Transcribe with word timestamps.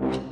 you 0.00 0.31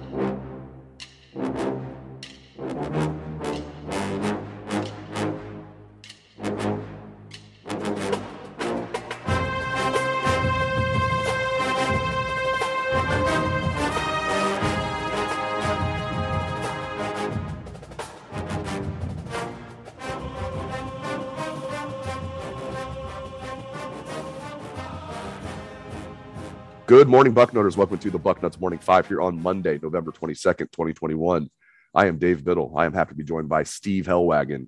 Good 26.90 27.06
morning, 27.06 27.32
Bucknutters. 27.32 27.76
Welcome 27.76 27.98
to 27.98 28.10
the 28.10 28.18
Bucknuts 28.18 28.58
Morning 28.58 28.80
Five 28.80 29.06
here 29.06 29.22
on 29.22 29.40
Monday, 29.40 29.78
November 29.80 30.10
22nd, 30.10 30.72
2021. 30.72 31.48
I 31.94 32.06
am 32.06 32.18
Dave 32.18 32.42
Biddle. 32.42 32.74
I 32.76 32.84
am 32.84 32.92
happy 32.92 33.10
to 33.10 33.14
be 33.14 33.22
joined 33.22 33.48
by 33.48 33.62
Steve 33.62 34.06
Helwagen. 34.06 34.66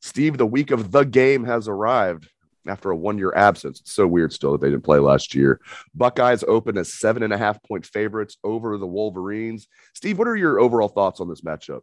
Steve, 0.00 0.38
the 0.38 0.46
week 0.46 0.70
of 0.70 0.90
the 0.90 1.04
game 1.04 1.44
has 1.44 1.68
arrived 1.68 2.30
after 2.66 2.90
a 2.90 2.96
one 2.96 3.18
year 3.18 3.34
absence. 3.36 3.80
It's 3.80 3.92
so 3.92 4.06
weird 4.06 4.32
still 4.32 4.52
that 4.52 4.62
they 4.62 4.70
didn't 4.70 4.84
play 4.84 5.00
last 5.00 5.34
year. 5.34 5.60
Buckeyes 5.94 6.42
open 6.48 6.78
as 6.78 6.94
seven 6.94 7.22
and 7.22 7.32
a 7.34 7.36
half 7.36 7.62
point 7.62 7.84
favorites 7.84 8.38
over 8.42 8.78
the 8.78 8.86
Wolverines. 8.86 9.68
Steve, 9.94 10.18
what 10.18 10.28
are 10.28 10.36
your 10.36 10.60
overall 10.60 10.88
thoughts 10.88 11.20
on 11.20 11.28
this 11.28 11.42
matchup? 11.42 11.82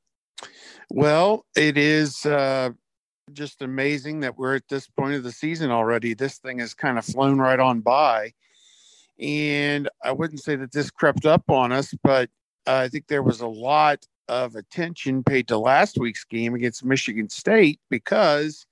Well, 0.89 1.45
it 1.55 1.77
is 1.77 2.25
uh, 2.25 2.71
just 3.31 3.61
amazing 3.61 4.21
that 4.21 4.39
we're 4.39 4.55
at 4.55 4.67
this 4.69 4.87
point 4.87 5.13
of 5.13 5.23
the 5.23 5.31
season 5.31 5.69
already. 5.69 6.15
This 6.15 6.39
thing 6.39 6.57
has 6.57 6.73
kind 6.73 6.97
of 6.97 7.05
flown 7.05 7.37
right 7.37 7.59
on 7.59 7.81
by. 7.81 8.33
And 9.19 9.89
I 10.03 10.11
wouldn't 10.11 10.43
say 10.43 10.55
that 10.55 10.71
this 10.71 10.91
crept 10.91 11.25
up 11.25 11.49
on 11.49 11.71
us, 11.71 11.93
but 12.03 12.29
I 12.67 12.87
think 12.87 13.07
there 13.07 13.23
was 13.23 13.41
a 13.41 13.47
lot 13.47 14.05
of 14.27 14.55
attention 14.55 15.23
paid 15.23 15.47
to 15.47 15.57
last 15.57 15.97
week's 15.97 16.25
game 16.25 16.53
against 16.53 16.85
Michigan 16.85 17.29
State 17.29 17.79
because 17.89 18.67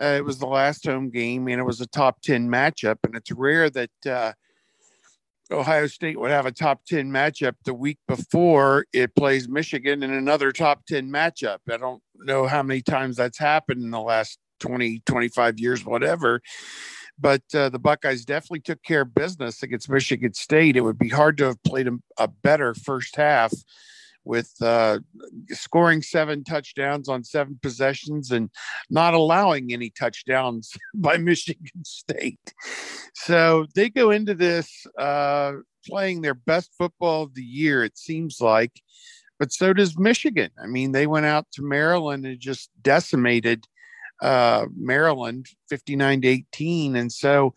uh, 0.00 0.06
it 0.06 0.24
was 0.24 0.38
the 0.38 0.46
last 0.46 0.84
home 0.84 1.08
game 1.08 1.48
and 1.48 1.60
it 1.60 1.64
was 1.64 1.80
a 1.80 1.86
top 1.86 2.20
10 2.22 2.48
matchup. 2.48 2.96
And 3.04 3.14
it's 3.14 3.30
rare 3.30 3.70
that 3.70 3.90
uh, 4.06 4.32
Ohio 5.50 5.86
State 5.86 6.18
would 6.18 6.30
have 6.30 6.46
a 6.46 6.52
top 6.52 6.84
10 6.86 7.10
matchup 7.10 7.54
the 7.64 7.74
week 7.74 7.98
before 8.08 8.86
it 8.92 9.14
plays 9.14 9.48
Michigan 9.48 10.02
in 10.02 10.12
another 10.12 10.52
top 10.52 10.84
10 10.86 11.10
matchup. 11.10 11.58
I 11.70 11.76
don't 11.76 12.02
know 12.16 12.46
how 12.46 12.62
many 12.62 12.82
times 12.82 13.16
that's 13.16 13.38
happened 13.38 13.82
in 13.82 13.90
the 13.90 14.00
last 14.00 14.38
20, 14.60 15.02
25 15.06 15.60
years, 15.60 15.84
whatever 15.84 16.40
but 17.18 17.42
uh, 17.54 17.68
the 17.68 17.78
Buckeyes 17.78 18.24
definitely 18.24 18.60
took 18.60 18.82
care 18.82 19.02
of 19.02 19.14
business 19.14 19.62
against 19.62 19.88
Michigan 19.90 20.34
State. 20.34 20.76
It 20.76 20.82
would 20.82 20.98
be 20.98 21.08
hard 21.08 21.36
to 21.38 21.44
have 21.44 21.62
played 21.62 21.88
a, 21.88 21.98
a 22.18 22.28
better 22.28 22.74
first 22.74 23.16
half 23.16 23.52
with 24.24 24.52
uh, 24.60 25.00
scoring 25.50 26.02
seven 26.02 26.44
touchdowns 26.44 27.08
on 27.08 27.24
seven 27.24 27.58
possessions 27.62 28.30
and 28.30 28.50
not 28.90 29.14
allowing 29.14 29.72
any 29.72 29.90
touchdowns 29.90 30.72
by 30.94 31.16
Michigan 31.16 31.84
State. 31.84 32.54
So 33.14 33.66
they 33.74 33.90
go 33.90 34.10
into 34.10 34.34
this 34.34 34.86
uh, 34.98 35.54
playing 35.86 36.22
their 36.22 36.34
best 36.34 36.70
football 36.76 37.24
of 37.24 37.34
the 37.34 37.42
year, 37.42 37.84
it 37.84 37.98
seems 37.98 38.40
like. 38.40 38.80
But 39.38 39.52
so 39.52 39.72
does 39.72 39.98
Michigan. 39.98 40.50
I 40.62 40.66
mean, 40.66 40.92
they 40.92 41.08
went 41.08 41.26
out 41.26 41.46
to 41.54 41.62
Maryland 41.62 42.24
and 42.24 42.38
just 42.38 42.70
decimated 42.80 43.66
uh, 44.22 44.66
Maryland 44.76 45.46
59 45.68 46.22
to 46.22 46.28
18. 46.28 46.96
And 46.96 47.12
so 47.12 47.52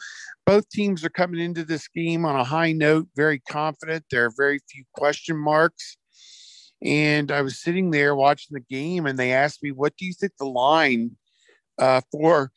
both 0.45 0.67
teams 0.69 1.05
are 1.05 1.09
coming 1.09 1.39
into 1.39 1.63
this 1.63 1.87
game 1.87 2.25
on 2.25 2.35
a 2.35 2.43
high 2.43 2.71
note, 2.71 3.07
very 3.15 3.39
confident. 3.39 4.05
There 4.09 4.25
are 4.25 4.33
very 4.35 4.59
few 4.69 4.83
question 4.93 5.37
marks. 5.37 5.97
And 6.81 7.31
I 7.31 7.41
was 7.41 7.61
sitting 7.61 7.91
there 7.91 8.15
watching 8.15 8.53
the 8.53 8.75
game, 8.75 9.05
and 9.05 9.17
they 9.17 9.31
asked 9.31 9.63
me, 9.63 9.71
What 9.71 9.95
do 9.97 10.05
you 10.05 10.13
think 10.13 10.33
the 10.37 10.45
line 10.45 11.11
uh, 11.79 12.01
for 12.11 12.51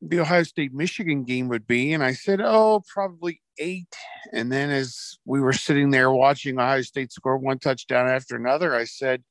the 0.00 0.20
Ohio 0.20 0.44
State 0.44 0.72
Michigan 0.72 1.24
game 1.24 1.48
would 1.48 1.66
be? 1.66 1.92
And 1.92 2.04
I 2.04 2.12
said, 2.12 2.40
Oh, 2.40 2.82
probably 2.92 3.40
eight. 3.58 3.94
And 4.32 4.52
then 4.52 4.70
as 4.70 5.18
we 5.24 5.40
were 5.40 5.52
sitting 5.52 5.90
there 5.90 6.10
watching 6.10 6.58
Ohio 6.58 6.82
State 6.82 7.12
score 7.12 7.36
one 7.36 7.58
touchdown 7.58 8.08
after 8.08 8.36
another, 8.36 8.74
I 8.74 8.84
said, 8.84 9.24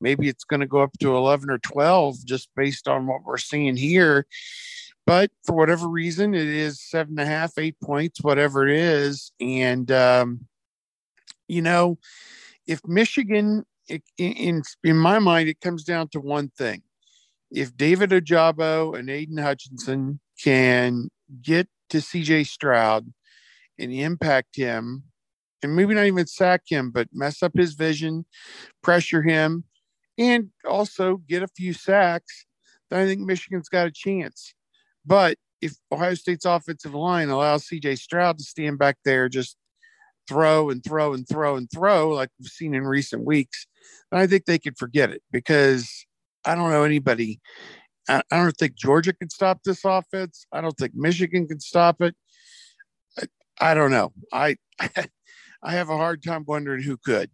maybe 0.00 0.28
it's 0.28 0.44
going 0.44 0.60
to 0.60 0.66
go 0.66 0.80
up 0.80 0.92
to 1.00 1.16
11 1.16 1.50
or 1.50 1.58
12 1.58 2.24
just 2.24 2.48
based 2.56 2.88
on 2.88 3.06
what 3.06 3.24
we're 3.24 3.38
seeing 3.38 3.76
here. 3.76 4.26
But 5.06 5.30
for 5.44 5.56
whatever 5.56 5.88
reason 5.88 6.34
it 6.34 6.46
is 6.46 6.80
seven 6.80 7.18
and 7.18 7.28
a 7.28 7.32
half 7.32 7.58
eight 7.58 7.76
points 7.82 8.20
whatever 8.22 8.66
it 8.68 8.76
is. 8.76 9.32
And 9.40 9.90
um, 9.90 10.46
you 11.48 11.62
know 11.62 11.98
if 12.66 12.80
michigan 12.86 13.64
it, 13.88 14.02
in 14.18 14.62
in 14.84 14.96
my 14.96 15.18
mind 15.18 15.48
it 15.48 15.60
comes 15.60 15.84
down 15.84 16.08
to 16.08 16.20
one 16.20 16.50
thing. 16.56 16.82
If 17.50 17.76
david 17.76 18.10
ojabo 18.10 18.96
and 18.96 19.10
Aidan 19.10 19.38
hutchinson 19.38 20.20
can 20.42 21.08
get 21.42 21.68
to 21.88 21.98
cj 21.98 22.46
stroud 22.46 23.12
and 23.78 23.92
impact 23.92 24.56
him 24.56 25.04
and 25.62 25.76
maybe 25.76 25.94
not 25.94 26.06
even 26.06 26.26
sack 26.26 26.62
him, 26.66 26.90
but 26.90 27.08
mess 27.12 27.42
up 27.42 27.52
his 27.54 27.74
vision, 27.74 28.24
pressure 28.82 29.22
him, 29.22 29.64
and 30.20 30.50
also 30.68 31.16
get 31.16 31.42
a 31.42 31.48
few 31.48 31.72
sacks, 31.72 32.44
then 32.90 33.00
I 33.00 33.06
think 33.06 33.22
Michigan's 33.22 33.70
got 33.70 33.86
a 33.86 33.90
chance. 33.90 34.54
But 35.06 35.38
if 35.62 35.72
Ohio 35.90 36.14
State's 36.14 36.44
offensive 36.44 36.94
line 36.94 37.30
allows 37.30 37.66
CJ 37.66 37.98
Stroud 37.98 38.36
to 38.36 38.44
stand 38.44 38.78
back 38.78 38.98
there, 39.02 39.30
just 39.30 39.56
throw 40.28 40.68
and 40.68 40.84
throw 40.84 41.14
and 41.14 41.26
throw 41.26 41.56
and 41.56 41.70
throw, 41.72 42.10
like 42.10 42.28
we've 42.38 42.50
seen 42.50 42.74
in 42.74 42.84
recent 42.84 43.24
weeks, 43.24 43.66
then 44.12 44.20
I 44.20 44.26
think 44.26 44.44
they 44.44 44.58
could 44.58 44.76
forget 44.76 45.10
it 45.10 45.22
because 45.32 46.04
I 46.44 46.54
don't 46.54 46.70
know 46.70 46.84
anybody. 46.84 47.40
I, 48.06 48.22
don't 48.30 48.56
think 48.56 48.74
Georgia 48.74 49.14
can 49.14 49.30
stop 49.30 49.60
this 49.64 49.84
offense. 49.86 50.46
I 50.52 50.60
don't 50.60 50.76
think 50.76 50.92
Michigan 50.94 51.48
can 51.48 51.60
stop 51.60 52.02
it. 52.02 52.14
I, 53.18 53.70
I 53.70 53.74
don't 53.74 53.90
know. 53.90 54.12
I 54.32 54.56
I 55.62 55.72
have 55.72 55.88
a 55.88 55.96
hard 55.96 56.22
time 56.22 56.44
wondering 56.46 56.82
who 56.82 56.98
could 56.98 57.30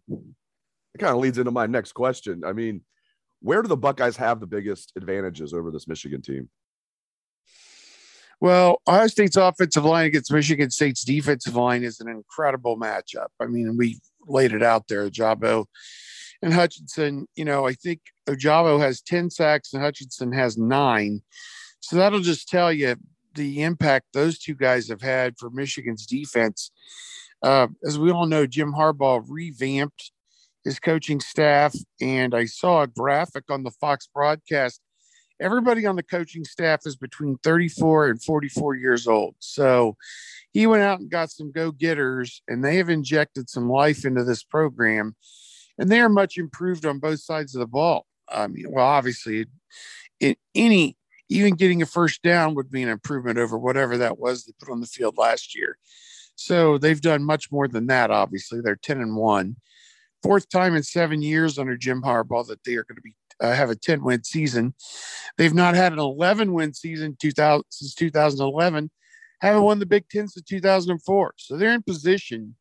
it 0.97 1.03
kind 1.03 1.13
of 1.13 1.19
leads 1.19 1.37
into 1.37 1.51
my 1.51 1.67
next 1.67 1.91
question. 1.91 2.43
I 2.43 2.53
mean, 2.53 2.81
where 3.41 3.61
do 3.61 3.67
the 3.67 3.77
Buckeyes 3.77 4.17
have 4.17 4.39
the 4.39 4.47
biggest 4.47 4.93
advantages 4.95 5.53
over 5.53 5.69
this 5.69 5.87
Michigan 5.87 6.23
team? 6.23 6.49
Well, 8.41 8.81
Ohio 8.87 9.07
State's 9.07 9.35
offensive 9.35 9.85
line 9.85 10.07
against 10.07 10.33
Michigan 10.33 10.71
State's 10.71 11.03
defensive 11.03 11.55
line 11.55 11.83
is 11.83 11.99
an 11.99 12.09
incredible 12.09 12.79
matchup. 12.79 13.27
I 13.39 13.45
mean, 13.45 13.77
we 13.77 13.99
laid 14.27 14.53
it 14.53 14.63
out 14.63 14.87
there. 14.87 15.07
Ojabo 15.07 15.65
and 16.41 16.53
Hutchinson, 16.53 17.27
you 17.35 17.45
know, 17.45 17.67
I 17.67 17.73
think 17.73 18.01
Ojabo 18.27 18.79
has 18.79 19.01
10 19.01 19.29
sacks 19.29 19.73
and 19.73 19.83
Hutchinson 19.83 20.31
has 20.33 20.57
nine. 20.57 21.21
So 21.79 21.95
that'll 21.95 22.21
just 22.21 22.49
tell 22.49 22.73
you 22.73 22.95
the 23.35 23.61
impact 23.61 24.07
those 24.13 24.39
two 24.39 24.55
guys 24.55 24.89
have 24.89 25.01
had 25.01 25.37
for 25.37 25.51
Michigan's 25.51 26.07
defense. 26.07 26.71
Uh, 27.43 27.67
as 27.85 27.99
we 27.99 28.11
all 28.11 28.25
know, 28.25 28.47
Jim 28.47 28.73
Harbaugh 28.73 29.23
revamped 29.27 30.11
his 30.67 30.79
coaching 30.79 31.21
staff, 31.21 31.73
and 32.01 32.35
I 32.35 32.45
saw 32.45 32.81
a 32.81 32.87
graphic 32.87 33.45
on 33.49 33.63
the 33.63 33.71
Fox 33.71 34.07
broadcast. 34.13 34.81
Everybody 35.39 35.85
on 35.85 35.95
the 35.95 36.03
coaching 36.03 36.43
staff 36.43 36.81
is 36.85 36.97
between 36.97 37.37
34 37.37 38.09
and 38.09 38.21
44 38.21 38.75
years 38.75 39.07
old. 39.07 39.35
So 39.39 39.95
he 40.51 40.67
went 40.67 40.83
out 40.83 40.99
and 40.99 41.09
got 41.09 41.31
some 41.31 41.53
go 41.53 41.71
getters, 41.71 42.41
and 42.49 42.65
they 42.65 42.75
have 42.77 42.89
injected 42.89 43.49
some 43.49 43.69
life 43.69 44.03
into 44.03 44.25
this 44.25 44.43
program, 44.43 45.15
and 45.77 45.89
they 45.89 46.01
are 46.01 46.09
much 46.09 46.37
improved 46.37 46.85
on 46.85 46.99
both 46.99 47.21
sides 47.21 47.55
of 47.55 47.61
the 47.61 47.67
ball. 47.67 48.05
I 48.27 48.47
mean, 48.47 48.65
well, 48.69 48.85
obviously, 48.85 49.45
in 50.19 50.35
any 50.53 50.97
even 51.29 51.55
getting 51.55 51.81
a 51.81 51.85
first 51.85 52.21
down 52.23 52.55
would 52.55 52.69
be 52.69 52.83
an 52.83 52.89
improvement 52.89 53.37
over 53.37 53.57
whatever 53.57 53.97
that 53.97 54.17
was 54.19 54.43
they 54.43 54.53
put 54.59 54.71
on 54.71 54.81
the 54.81 54.87
field 54.87 55.17
last 55.17 55.55
year. 55.55 55.77
So 56.35 56.77
they've 56.77 57.01
done 57.01 57.23
much 57.23 57.51
more 57.51 57.67
than 57.69 57.87
that. 57.87 58.11
Obviously, 58.11 58.59
they're 58.61 58.75
10 58.75 58.99
and 58.99 59.15
one 59.15 59.55
fourth 60.23 60.49
time 60.49 60.75
in 60.75 60.83
seven 60.83 61.21
years 61.21 61.57
under 61.57 61.77
Jim 61.77 62.01
Harbaugh 62.01 62.47
that 62.47 62.63
they 62.63 62.75
are 62.75 62.83
going 62.83 62.95
to 62.95 63.01
be 63.01 63.13
uh, 63.39 63.53
have 63.53 63.69
a 63.69 63.75
10 63.75 64.03
win 64.03 64.23
season. 64.23 64.73
They've 65.37 65.53
not 65.53 65.75
had 65.75 65.93
an 65.93 65.99
11 65.99 66.53
win 66.53 66.73
season 66.73 67.17
2000, 67.21 67.63
since 67.69 67.93
2011, 67.93 68.89
haven't 69.41 69.61
won 69.61 69.79
the 69.79 69.85
Big 69.85 70.09
Ten 70.09 70.27
since 70.27 70.45
2004. 70.45 71.33
So 71.37 71.57
they're 71.57 71.73
in 71.73 71.83
position 71.83 72.55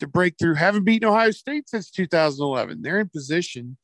to 0.00 0.06
break 0.06 0.34
through, 0.38 0.54
haven't 0.54 0.84
beaten 0.84 1.08
Ohio 1.08 1.30
State 1.30 1.68
since 1.68 1.90
2011. 1.90 2.82
They're 2.82 3.00
in 3.00 3.08
position 3.08 3.76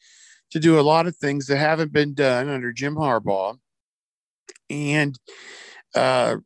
to 0.51 0.59
do 0.59 0.79
a 0.79 0.83
lot 0.83 1.07
of 1.07 1.17
things 1.17 1.47
that 1.47 1.59
haven't 1.59 1.93
been 1.93 2.15
done 2.15 2.49
under 2.49 2.73
Jim 2.73 2.97
Harbaugh. 2.97 3.59
And, 4.71 5.19
uh, 5.95 6.37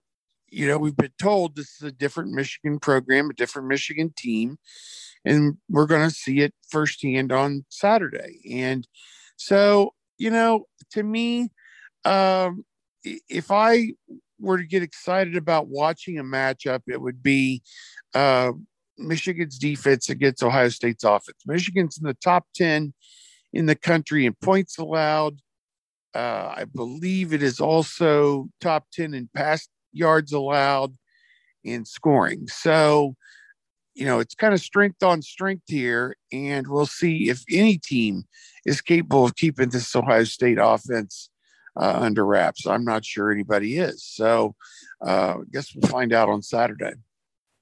you 0.50 0.67
know, 0.67 0.79
we've 0.79 0.97
been 0.97 1.12
told 1.19 1.56
this 1.56 1.76
is 1.76 1.82
a 1.82 1.93
different 1.93 2.32
Michigan 2.32 2.79
program, 2.79 3.31
a 3.31 3.35
different 3.35 3.69
Michigan 3.69 4.12
team 4.17 4.58
and 5.25 5.56
we're 5.69 5.87
going 5.87 6.08
to 6.08 6.14
see 6.14 6.41
it 6.41 6.55
firsthand 6.69 7.32
on 7.32 7.64
Saturday. 7.69 8.41
And 8.50 8.87
so, 9.37 9.94
you 10.19 10.31
know, 10.31 10.67
to 10.93 11.02
me, 11.02 11.50
um, 12.05 12.64
if 13.05 13.50
I 13.50 13.93
were 14.38 14.58
to 14.58 14.67
get 14.67 14.82
excited 14.82 15.37
about 15.37 15.69
watching 15.69 16.19
a 16.19 16.25
matchup, 16.25 16.82
it 16.87 17.00
would 17.00 17.23
be 17.23 17.62
uh, 18.14 18.53
Michigan's 18.96 19.58
defense 19.58 20.08
against 20.08 20.43
Ohio 20.43 20.69
State's 20.69 21.05
offense. 21.05 21.43
Michigan's 21.46 21.99
in 21.99 22.06
the 22.06 22.14
top 22.14 22.46
10 22.55 22.94
in 23.53 23.67
the 23.67 23.75
country 23.75 24.26
in 24.26 24.35
points 24.35 24.79
allowed. 24.79 25.38
Uh, 26.14 26.55
I 26.56 26.64
believe 26.64 27.32
it 27.32 27.43
is 27.43 27.61
also 27.61 28.49
top 28.61 28.87
10 28.93 29.14
in 29.14 29.29
pass 29.35 29.69
yards 29.92 30.32
allowed 30.32 30.94
in 31.64 31.84
scoring. 31.84 32.46
So, 32.48 33.14
you 33.94 34.06
know, 34.06 34.19
it's 34.20 34.34
kind 34.34 34.54
of 34.54 34.60
strength 34.60 35.02
on 35.02 35.22
strength 35.22 35.64
here. 35.66 36.16
And 36.32 36.66
we'll 36.66 36.87
see 36.87 37.28
if 37.28 37.42
any 37.50 37.78
team 37.78 38.25
is 38.64 38.81
capable 38.81 39.25
of 39.25 39.37
keeping 39.37 39.70
this 39.70 39.94
Ohio 39.94 40.25
State 40.25 40.58
offense 40.60 41.31
uh, 41.76 41.98
under 42.00 42.25
wraps. 42.25 42.66
I'm 42.66 42.84
not 42.84 43.04
sure 43.04 43.31
anybody 43.31 43.78
is. 43.78 44.04
So, 44.04 44.54
uh, 45.04 45.37
I 45.40 45.42
guess 45.52 45.75
we'll 45.75 45.90
find 45.90 46.12
out 46.12 46.28
on 46.28 46.43
Saturday. 46.43 46.93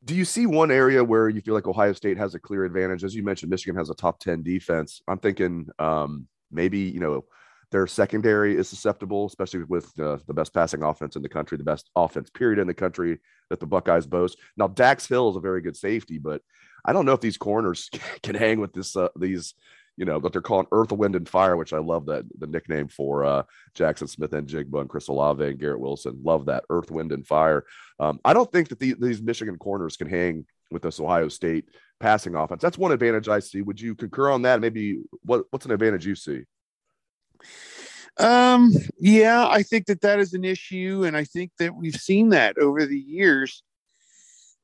Do 0.05 0.15
you 0.15 0.25
see 0.25 0.47
one 0.47 0.71
area 0.71 1.03
where 1.03 1.29
you 1.29 1.41
feel 1.41 1.55
like 1.55 1.67
Ohio 1.67 1.93
State 1.93 2.19
has 2.19 2.35
a 2.35 2.39
clear 2.39 2.65
advantage? 2.65 3.05
As 3.05 3.15
you 3.15 3.23
mentioned, 3.23 3.51
Michigan 3.51 3.77
has 3.77 3.91
a 3.91 3.95
top 3.95 4.21
10 4.21 4.43
defense. 4.43 5.03
I'm 5.09 5.19
thinking 5.19 5.69
um, 5.79 6.29
maybe, 6.51 6.79
you 6.79 7.01
know, 7.01 7.25
their 7.71 7.87
secondary 7.87 8.57
is 8.57 8.69
susceptible, 8.69 9.27
especially 9.27 9.65
with 9.65 9.99
uh, 10.01 10.19
the 10.27 10.35
best 10.35 10.55
passing 10.55 10.83
offense 10.83 11.17
in 11.17 11.23
the 11.23 11.29
country, 11.29 11.59
the 11.59 11.65
best 11.65 11.91
offense 11.95 12.31
period 12.31 12.59
in 12.59 12.67
the 12.67 12.75
country 12.75 13.19
that 13.51 13.61
the 13.61 13.67
Buckeyes 13.67 14.07
boast. 14.07 14.39
Now, 14.57 14.69
Dax 14.69 15.07
Hill 15.07 15.31
is 15.31 15.37
a 15.37 15.41
very 15.41 15.61
good 15.61 15.77
safety, 15.77 16.19
but 16.19 16.43
I 16.85 16.93
don't 16.93 17.05
know 17.05 17.13
if 17.13 17.21
these 17.21 17.37
corners 17.37 17.91
can 18.23 18.35
hang 18.35 18.61
with 18.61 18.73
this 18.73 18.97
uh, 18.97 19.09
these 19.17 19.55
you 19.99 20.05
know, 20.05 20.21
that 20.21 20.33
they're 20.33 20.41
calling 20.41 20.69
Earth, 20.71 20.93
Wind, 20.93 21.17
and 21.17 21.29
Fire, 21.29 21.57
which 21.57 21.73
I 21.73 21.79
love 21.79 22.07
that 22.07 22.25
the 22.39 22.47
nickname 22.47 22.87
for 22.87 23.25
uh, 23.25 23.43
Jaxon 23.75 24.09
Smith-Njigba 24.09 24.81
and 24.81 24.89
Chris 24.89 25.09
Olave 25.09 25.45
and 25.45 25.59
Garrett 25.59 25.81
Wilson. 25.81 26.21
Love 26.23 26.47
that 26.47 26.63
Earth, 26.71 26.93
Wind, 26.93 27.11
and 27.11 27.27
Fire. 27.27 27.65
Um, 27.99 28.21
I 28.25 28.33
don't 28.33 28.51
think 28.53 28.69
that 28.69 28.79
the, 28.79 28.95
these 28.95 29.21
Michigan 29.21 29.59
corners 29.59 29.97
can 29.97 30.09
hang 30.09 30.47
with 30.71 30.83
this 30.83 31.01
Ohio 31.01 31.29
State 31.29 31.65
passing 31.99 32.37
offense. 32.37 32.63
That's 32.63 32.79
one 32.79 32.93
advantage 32.93 33.29
I 33.29 33.41
see. 33.41 33.61
Would 33.61 33.81
you 33.81 33.97
concur 33.97 34.31
on 34.31 34.43
that? 34.43 34.61
Maybe 34.61 35.01
what 35.25 35.47
what's 35.51 35.67
an 35.67 35.73
advantage 35.73 36.07
you 36.07 36.15
see? 36.15 36.45
Um, 38.19 38.73
yeah, 38.99 39.47
I 39.49 39.63
think 39.63 39.87
that 39.87 40.01
that 40.01 40.19
is 40.19 40.35
an 40.35 40.45
issue, 40.45 41.05
and 41.07 41.17
I 41.17 41.25
think 41.25 41.53
that 41.59 41.75
we've 41.75 41.95
seen 41.95 42.31
that 42.31 42.59
over 42.59 42.85
the 42.85 42.99
years 42.99 43.63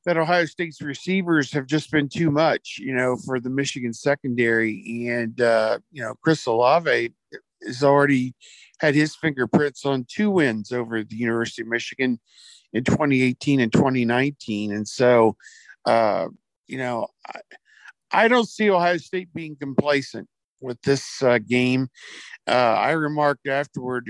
that 0.05 0.17
Ohio 0.17 0.45
State's 0.45 0.83
receivers 0.83 1.53
have 1.53 1.67
just 1.67 1.91
been 1.91 2.09
too 2.09 2.31
much, 2.31 2.77
you 2.79 2.95
know, 2.95 3.17
for 3.17 3.41
the 3.41 3.51
Michigan 3.51 3.93
secondary. 3.93 5.09
And, 5.09 5.41
uh, 5.41 5.79
you 5.93 6.03
know, 6.03 6.15
Chris 6.23 6.45
Olave 6.47 7.13
has 7.67 7.83
already 7.83 8.35
had 8.81 8.95
his 8.95 9.17
fingerprints 9.17 9.85
on 9.87 10.07
two 10.09 10.31
wins 10.31 10.73
over 10.73 11.03
the 11.03 11.17
University 11.17 11.63
of 11.63 11.69
Michigan 11.69 12.21
in 12.73 12.85
2018 12.85 13.61
and 13.61 13.73
2019. 13.73 14.73
And 14.73 14.87
so, 14.87 15.37
uh, 15.87 16.29
you 16.67 16.79
know, 16.79 17.09
I, 17.27 17.41
I, 18.11 18.29
don't 18.29 18.49
see 18.49 18.71
Ohio 18.71 18.97
State 18.97 19.33
being 19.35 19.57
complacent 19.57 20.29
with 20.65 20.81
this 20.83 21.23
uh, 21.23 21.39
game. 21.39 21.89
Uh, 22.47 22.51
I 22.51 22.91
remarked 22.93 23.47
afterward, 23.47 24.09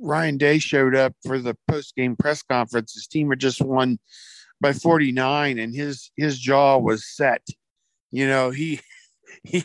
Ryan 0.00 0.36
Day 0.36 0.58
showed 0.58 0.94
up 0.94 1.14
for 1.24 1.38
the 1.38 1.56
post 1.68 1.96
game 1.96 2.16
press 2.16 2.42
conference. 2.42 2.94
His 2.94 3.06
team 3.06 3.30
had 3.30 3.40
just 3.40 3.62
won 3.62 3.98
by 4.60 4.72
49 4.72 5.58
and 5.58 5.74
his 5.74 6.10
his 6.16 6.38
jaw 6.38 6.78
was 6.78 7.06
set 7.06 7.42
you 8.10 8.26
know 8.26 8.50
he 8.50 8.80
he 9.44 9.64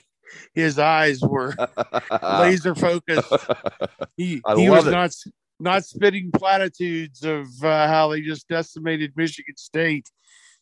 his 0.53 0.79
eyes 0.79 1.21
were 1.21 1.55
laser 2.39 2.75
focused 2.75 3.31
he 4.17 4.41
he 4.55 4.69
was 4.69 4.87
it. 4.87 4.91
not 4.91 5.11
not 5.59 5.85
spitting 5.85 6.31
platitudes 6.31 7.23
of 7.23 7.47
uh, 7.63 7.87
how 7.87 8.09
they 8.09 8.21
just 8.21 8.47
decimated 8.47 9.13
michigan 9.15 9.55
state 9.55 10.09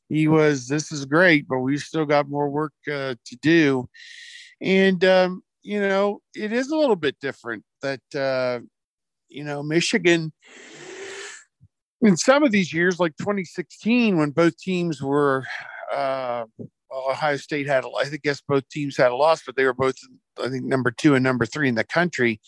he 0.09 0.27
was 0.27 0.67
this 0.67 0.91
is 0.91 1.05
great 1.05 1.47
but 1.47 1.59
we've 1.59 1.81
still 1.81 2.05
got 2.05 2.29
more 2.29 2.49
work 2.49 2.73
uh, 2.91 3.15
to 3.25 3.35
do 3.41 3.87
and 4.61 5.05
um, 5.05 5.41
you 5.61 5.79
know 5.79 6.19
it 6.35 6.51
is 6.51 6.69
a 6.69 6.77
little 6.77 6.95
bit 6.95 7.15
different 7.19 7.63
that 7.81 8.01
uh, 8.15 8.59
you 9.29 9.43
know 9.43 9.61
michigan 9.61 10.31
in 12.01 12.17
some 12.17 12.43
of 12.43 12.51
these 12.51 12.73
years, 12.73 12.99
like 12.99 13.15
2016, 13.17 14.17
when 14.17 14.31
both 14.31 14.57
teams 14.57 15.01
were, 15.01 15.45
uh, 15.91 16.45
well, 16.57 17.09
Ohio 17.09 17.37
State 17.37 17.67
had, 17.67 17.83
I 17.85 18.05
guess 18.23 18.41
both 18.41 18.67
teams 18.69 18.97
had 18.97 19.11
a 19.11 19.15
loss, 19.15 19.43
but 19.45 19.55
they 19.55 19.65
were 19.65 19.73
both, 19.73 19.95
I 20.41 20.49
think, 20.49 20.63
number 20.63 20.91
two 20.91 21.15
and 21.15 21.23
number 21.23 21.45
three 21.45 21.67
in 21.67 21.75
the 21.75 21.83
country. 21.83 22.39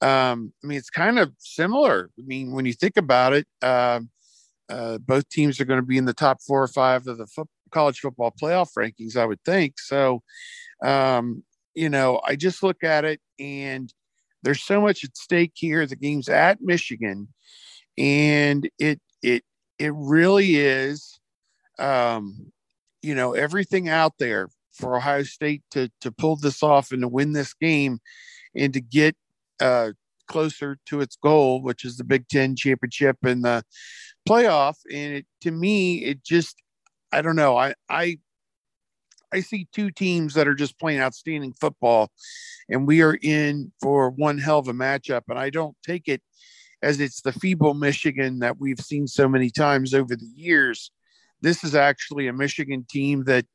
Um, 0.00 0.52
I 0.62 0.66
mean, 0.66 0.78
it's 0.78 0.90
kind 0.90 1.18
of 1.18 1.32
similar. 1.38 2.10
I 2.18 2.22
mean, 2.24 2.52
when 2.52 2.66
you 2.66 2.72
think 2.72 2.96
about 2.96 3.32
it, 3.32 3.46
uh, 3.62 4.00
uh, 4.68 4.98
both 4.98 5.28
teams 5.28 5.60
are 5.60 5.64
going 5.64 5.80
to 5.80 5.86
be 5.86 5.96
in 5.96 6.04
the 6.04 6.12
top 6.12 6.42
four 6.42 6.62
or 6.62 6.68
five 6.68 7.06
of 7.06 7.18
the 7.18 7.26
fo- 7.26 7.48
college 7.70 8.00
football 8.00 8.34
playoff 8.40 8.70
rankings, 8.76 9.16
I 9.16 9.24
would 9.24 9.42
think. 9.44 9.78
So, 9.78 10.22
um, 10.84 11.42
you 11.78 11.88
know, 11.88 12.20
I 12.24 12.34
just 12.34 12.62
look 12.62 12.82
at 12.82 13.04
it 13.04 13.20
and 13.38 13.92
there's 14.42 14.62
so 14.62 14.80
much 14.80 15.04
at 15.04 15.16
stake 15.16 15.52
here. 15.54 15.86
The 15.86 15.96
game's 15.96 16.28
at 16.28 16.60
Michigan 16.60 17.28
and 17.98 18.68
it 18.78 19.00
it 19.22 19.42
it 19.78 19.92
really 19.94 20.56
is 20.56 21.18
um 21.78 22.52
you 23.02 23.14
know 23.14 23.32
everything 23.32 23.88
out 23.88 24.12
there 24.18 24.48
for 24.72 24.96
ohio 24.96 25.24
state 25.24 25.62
to 25.70 25.90
to 26.00 26.12
pull 26.12 26.36
this 26.36 26.62
off 26.62 26.92
and 26.92 27.02
to 27.02 27.08
win 27.08 27.32
this 27.32 27.54
game 27.54 27.98
and 28.54 28.72
to 28.72 28.80
get 28.80 29.16
uh 29.60 29.90
closer 30.28 30.78
to 30.86 31.00
its 31.00 31.16
goal 31.16 31.60
which 31.62 31.84
is 31.84 31.96
the 31.96 32.04
big 32.04 32.28
10 32.28 32.54
championship 32.54 33.16
and 33.24 33.44
the 33.44 33.64
playoff 34.28 34.76
and 34.92 35.14
it 35.14 35.26
to 35.40 35.50
me 35.50 36.04
it 36.04 36.22
just 36.22 36.56
i 37.12 37.20
don't 37.22 37.36
know 37.36 37.56
i 37.56 37.74
i 37.88 38.18
I 39.32 39.40
see 39.40 39.68
two 39.72 39.90
teams 39.90 40.34
that 40.34 40.48
are 40.48 40.54
just 40.54 40.78
playing 40.78 41.00
outstanding 41.00 41.52
football, 41.52 42.10
and 42.68 42.86
we 42.86 43.02
are 43.02 43.18
in 43.22 43.72
for 43.80 44.10
one 44.10 44.38
hell 44.38 44.58
of 44.58 44.68
a 44.68 44.72
matchup. 44.72 45.22
And 45.28 45.38
I 45.38 45.50
don't 45.50 45.76
take 45.84 46.08
it 46.08 46.22
as 46.82 47.00
it's 47.00 47.20
the 47.20 47.32
feeble 47.32 47.74
Michigan 47.74 48.38
that 48.38 48.58
we've 48.58 48.80
seen 48.80 49.06
so 49.06 49.28
many 49.28 49.50
times 49.50 49.94
over 49.94 50.14
the 50.14 50.30
years. 50.34 50.90
This 51.40 51.64
is 51.64 51.74
actually 51.74 52.26
a 52.26 52.32
Michigan 52.32 52.86
team 52.88 53.24
that 53.24 53.46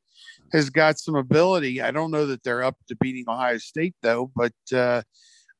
has 0.52 0.70
got 0.70 0.98
some 0.98 1.16
ability. 1.16 1.82
I 1.82 1.90
don't 1.90 2.10
know 2.10 2.26
that 2.26 2.42
they're 2.42 2.62
up 2.62 2.76
to 2.88 2.96
beating 2.96 3.24
Ohio 3.28 3.58
State 3.58 3.94
though, 4.02 4.30
but 4.34 4.52
uh, 4.72 5.02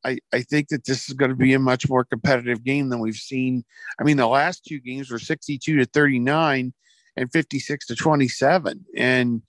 I, 0.05 0.19
I 0.33 0.43
think 0.43 0.69
that 0.69 0.85
this 0.85 1.09
is 1.09 1.15
going 1.15 1.31
to 1.31 1.37
be 1.37 1.55
a 1.55 1.59
much 1.59 1.89
more 1.89 2.05
competitive 2.05 2.63
game 2.63 2.91
than 2.91 3.01
we've 3.01 3.17
seen. 3.17 3.65
I 3.99 4.05
mean, 4.05 4.17
the 4.17 4.29
last 4.29 4.65
two 4.65 4.79
games 4.79 5.11
were 5.11 5.19
62 5.19 5.79
to 5.79 5.85
39 5.87 6.73
and 7.17 7.33
56 7.33 7.87
to 7.87 7.95
27. 7.97 8.85
And 8.97 9.43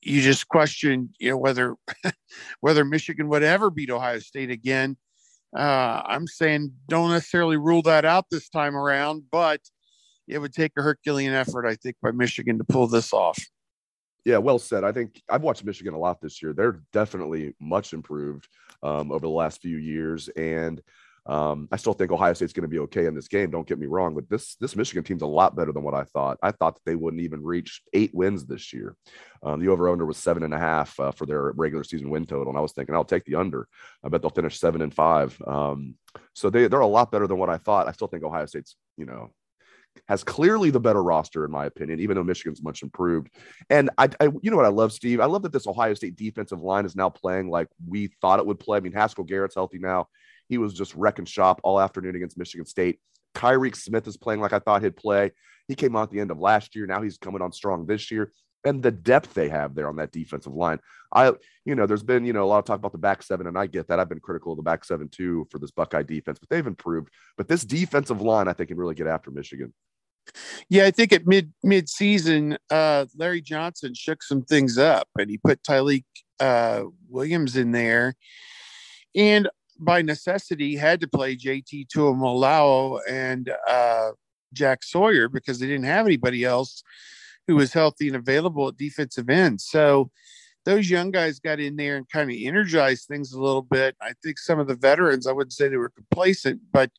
you 0.00 0.20
just 0.20 0.48
question, 0.48 1.10
you 1.18 1.30
know, 1.30 1.36
whether 1.36 1.76
whether 2.60 2.84
Michigan 2.84 3.28
would 3.28 3.42
ever 3.42 3.70
beat 3.70 3.90
Ohio 3.90 4.18
State 4.18 4.50
again. 4.50 4.96
Uh, 5.56 6.02
I'm 6.04 6.26
saying 6.26 6.72
don't 6.88 7.10
necessarily 7.10 7.56
rule 7.56 7.82
that 7.82 8.04
out 8.04 8.26
this 8.30 8.48
time 8.48 8.74
around, 8.74 9.24
but 9.30 9.60
it 10.26 10.38
would 10.38 10.52
take 10.52 10.72
a 10.76 10.82
Herculean 10.82 11.32
effort, 11.32 11.66
I 11.66 11.76
think, 11.76 11.96
by 12.02 12.10
Michigan 12.10 12.58
to 12.58 12.64
pull 12.64 12.88
this 12.88 13.12
off. 13.12 13.38
Yeah, 14.24 14.38
well 14.38 14.58
said. 14.58 14.84
I 14.84 14.92
think 14.92 15.22
I've 15.28 15.42
watched 15.42 15.64
Michigan 15.64 15.92
a 15.92 15.98
lot 15.98 16.20
this 16.20 16.42
year. 16.42 16.54
They're 16.54 16.80
definitely 16.92 17.54
much 17.60 17.92
improved 17.92 18.48
um, 18.82 19.12
over 19.12 19.26
the 19.26 19.28
last 19.28 19.60
few 19.60 19.76
years, 19.76 20.28
and 20.30 20.80
um, 21.26 21.68
I 21.72 21.76
still 21.76 21.94
think 21.94 22.12
Ohio 22.12 22.34
State's 22.34 22.52
going 22.52 22.68
to 22.68 22.68
be 22.68 22.80
okay 22.80 23.06
in 23.06 23.14
this 23.14 23.28
game. 23.28 23.50
Don't 23.50 23.66
get 23.66 23.78
me 23.78 23.86
wrong, 23.86 24.14
but 24.14 24.28
this 24.28 24.56
this 24.56 24.76
Michigan 24.76 25.04
team's 25.04 25.22
a 25.22 25.26
lot 25.26 25.56
better 25.56 25.72
than 25.72 25.82
what 25.82 25.94
I 25.94 26.04
thought. 26.04 26.38
I 26.42 26.50
thought 26.50 26.74
that 26.74 26.84
they 26.84 26.96
wouldn't 26.96 27.22
even 27.22 27.42
reach 27.42 27.80
eight 27.94 28.14
wins 28.14 28.44
this 28.44 28.72
year. 28.72 28.94
Um, 29.42 29.60
the 29.60 29.68
over 29.68 29.88
under 29.88 30.04
was 30.04 30.18
seven 30.18 30.42
and 30.42 30.52
a 30.52 30.58
half 30.58 30.98
uh, 31.00 31.12
for 31.12 31.24
their 31.24 31.52
regular 31.52 31.84
season 31.84 32.10
win 32.10 32.26
total, 32.26 32.48
and 32.48 32.58
I 32.58 32.60
was 32.60 32.72
thinking 32.72 32.94
I'll 32.94 33.04
take 33.04 33.24
the 33.24 33.36
under. 33.36 33.66
I 34.04 34.08
bet 34.08 34.20
they'll 34.20 34.30
finish 34.30 34.58
seven 34.58 34.82
and 34.82 34.92
five. 34.92 35.40
Um, 35.46 35.94
so 36.34 36.50
they 36.50 36.68
they're 36.68 36.80
a 36.80 36.86
lot 36.86 37.10
better 37.10 37.26
than 37.26 37.38
what 37.38 37.50
I 37.50 37.56
thought. 37.56 37.88
I 37.88 37.92
still 37.92 38.08
think 38.08 38.22
Ohio 38.22 38.46
State's 38.46 38.76
you 38.98 39.06
know 39.06 39.32
has 40.08 40.24
clearly 40.24 40.70
the 40.70 40.80
better 40.80 41.02
roster 41.02 41.44
in 41.44 41.50
my 41.50 41.66
opinion, 41.66 42.00
even 42.00 42.16
though 42.16 42.24
Michigan's 42.24 42.62
much 42.62 42.82
improved. 42.82 43.28
And 43.70 43.90
I, 43.96 44.08
I, 44.20 44.24
you 44.42 44.50
know 44.50 44.56
what 44.56 44.66
I 44.66 44.70
love, 44.70 44.92
Steve? 44.92 45.20
I 45.20 45.26
love 45.26 45.42
that 45.42 45.52
this 45.52 45.66
Ohio 45.66 45.94
State 45.94 46.16
defensive 46.16 46.60
line 46.60 46.84
is 46.84 46.96
now 46.96 47.08
playing 47.08 47.48
like 47.48 47.68
we 47.86 48.08
thought 48.20 48.40
it 48.40 48.46
would 48.46 48.58
play. 48.58 48.78
I 48.78 48.80
mean, 48.80 48.92
Haskell 48.92 49.24
Garrett's 49.24 49.54
healthy 49.54 49.78
now. 49.78 50.08
He 50.48 50.58
was 50.58 50.74
just 50.74 50.94
wrecking 50.94 51.24
shop 51.24 51.60
all 51.62 51.80
afternoon 51.80 52.16
against 52.16 52.38
Michigan 52.38 52.66
State. 52.66 52.98
Tyreke 53.34 53.76
Smith 53.76 54.06
is 54.06 54.16
playing 54.16 54.40
like 54.40 54.52
I 54.52 54.58
thought 54.58 54.82
he'd 54.82 54.96
play. 54.96 55.32
He 55.68 55.74
came 55.74 55.96
on 55.96 56.04
at 56.04 56.10
the 56.10 56.20
end 56.20 56.30
of 56.30 56.38
last 56.38 56.76
year. 56.76 56.86
Now 56.86 57.02
he's 57.02 57.18
coming 57.18 57.42
on 57.42 57.52
strong 57.52 57.86
this 57.86 58.10
year. 58.10 58.32
And 58.66 58.82
the 58.82 58.90
depth 58.90 59.34
they 59.34 59.50
have 59.50 59.74
there 59.74 59.88
on 59.88 59.96
that 59.96 60.10
defensive 60.10 60.54
line. 60.54 60.78
I, 61.12 61.32
you 61.66 61.74
know, 61.74 61.86
there's 61.86 62.02
been, 62.02 62.24
you 62.24 62.32
know, 62.32 62.44
a 62.44 62.46
lot 62.46 62.58
of 62.58 62.64
talk 62.64 62.78
about 62.78 62.92
the 62.92 62.98
back 62.98 63.22
seven, 63.22 63.46
and 63.46 63.58
I 63.58 63.66
get 63.66 63.88
that. 63.88 64.00
I've 64.00 64.08
been 64.08 64.20
critical 64.20 64.52
of 64.52 64.56
the 64.56 64.62
back 64.62 64.84
seven 64.84 65.08
too 65.08 65.46
for 65.50 65.58
this 65.58 65.70
Buckeye 65.70 66.02
defense, 66.02 66.38
but 66.38 66.48
they've 66.48 66.66
improved. 66.66 67.10
But 67.36 67.46
this 67.46 67.64
defensive 67.64 68.22
line, 68.22 68.48
I 68.48 68.54
think, 68.54 68.68
can 68.68 68.78
really 68.78 68.94
get 68.94 69.06
after 69.06 69.30
Michigan. 69.30 69.74
Yeah, 70.70 70.86
I 70.86 70.90
think 70.90 71.12
at 71.12 71.26
mid 71.26 71.52
mid 71.62 71.88
season, 71.88 72.56
uh, 72.70 73.04
Larry 73.16 73.42
Johnson 73.42 73.92
shook 73.94 74.22
some 74.22 74.42
things 74.42 74.78
up, 74.78 75.08
and 75.18 75.28
he 75.28 75.36
put 75.36 75.62
Tyleik 75.62 76.04
uh, 76.40 76.84
Williams 77.08 77.56
in 77.56 77.72
there. 77.72 78.14
And 79.14 79.48
by 79.78 80.02
necessity 80.02 80.76
had 80.76 81.00
to 81.00 81.08
play 81.08 81.36
JT 81.36 81.88
Tuimoloau 81.88 83.00
and 83.08 83.50
uh, 83.68 84.10
Jack 84.52 84.82
Sawyer 84.82 85.28
because 85.28 85.58
they 85.58 85.66
didn't 85.66 85.84
have 85.84 86.06
anybody 86.06 86.44
else 86.44 86.82
who 87.46 87.56
was 87.56 87.72
healthy 87.72 88.08
and 88.08 88.16
available 88.16 88.68
at 88.68 88.76
defensive 88.76 89.28
end. 89.28 89.60
So 89.60 90.10
those 90.64 90.88
young 90.88 91.10
guys 91.10 91.38
got 91.38 91.60
in 91.60 91.76
there 91.76 91.96
and 91.96 92.08
kind 92.08 92.30
of 92.30 92.36
energized 92.40 93.06
things 93.06 93.32
a 93.32 93.40
little 93.40 93.62
bit. 93.62 93.96
I 94.00 94.12
think 94.22 94.38
some 94.38 94.58
of 94.58 94.66
the 94.66 94.76
veterans, 94.76 95.26
I 95.26 95.32
wouldn't 95.32 95.52
say 95.52 95.68
they 95.68 95.76
were 95.76 95.90
complacent, 95.90 96.62
but 96.72 96.90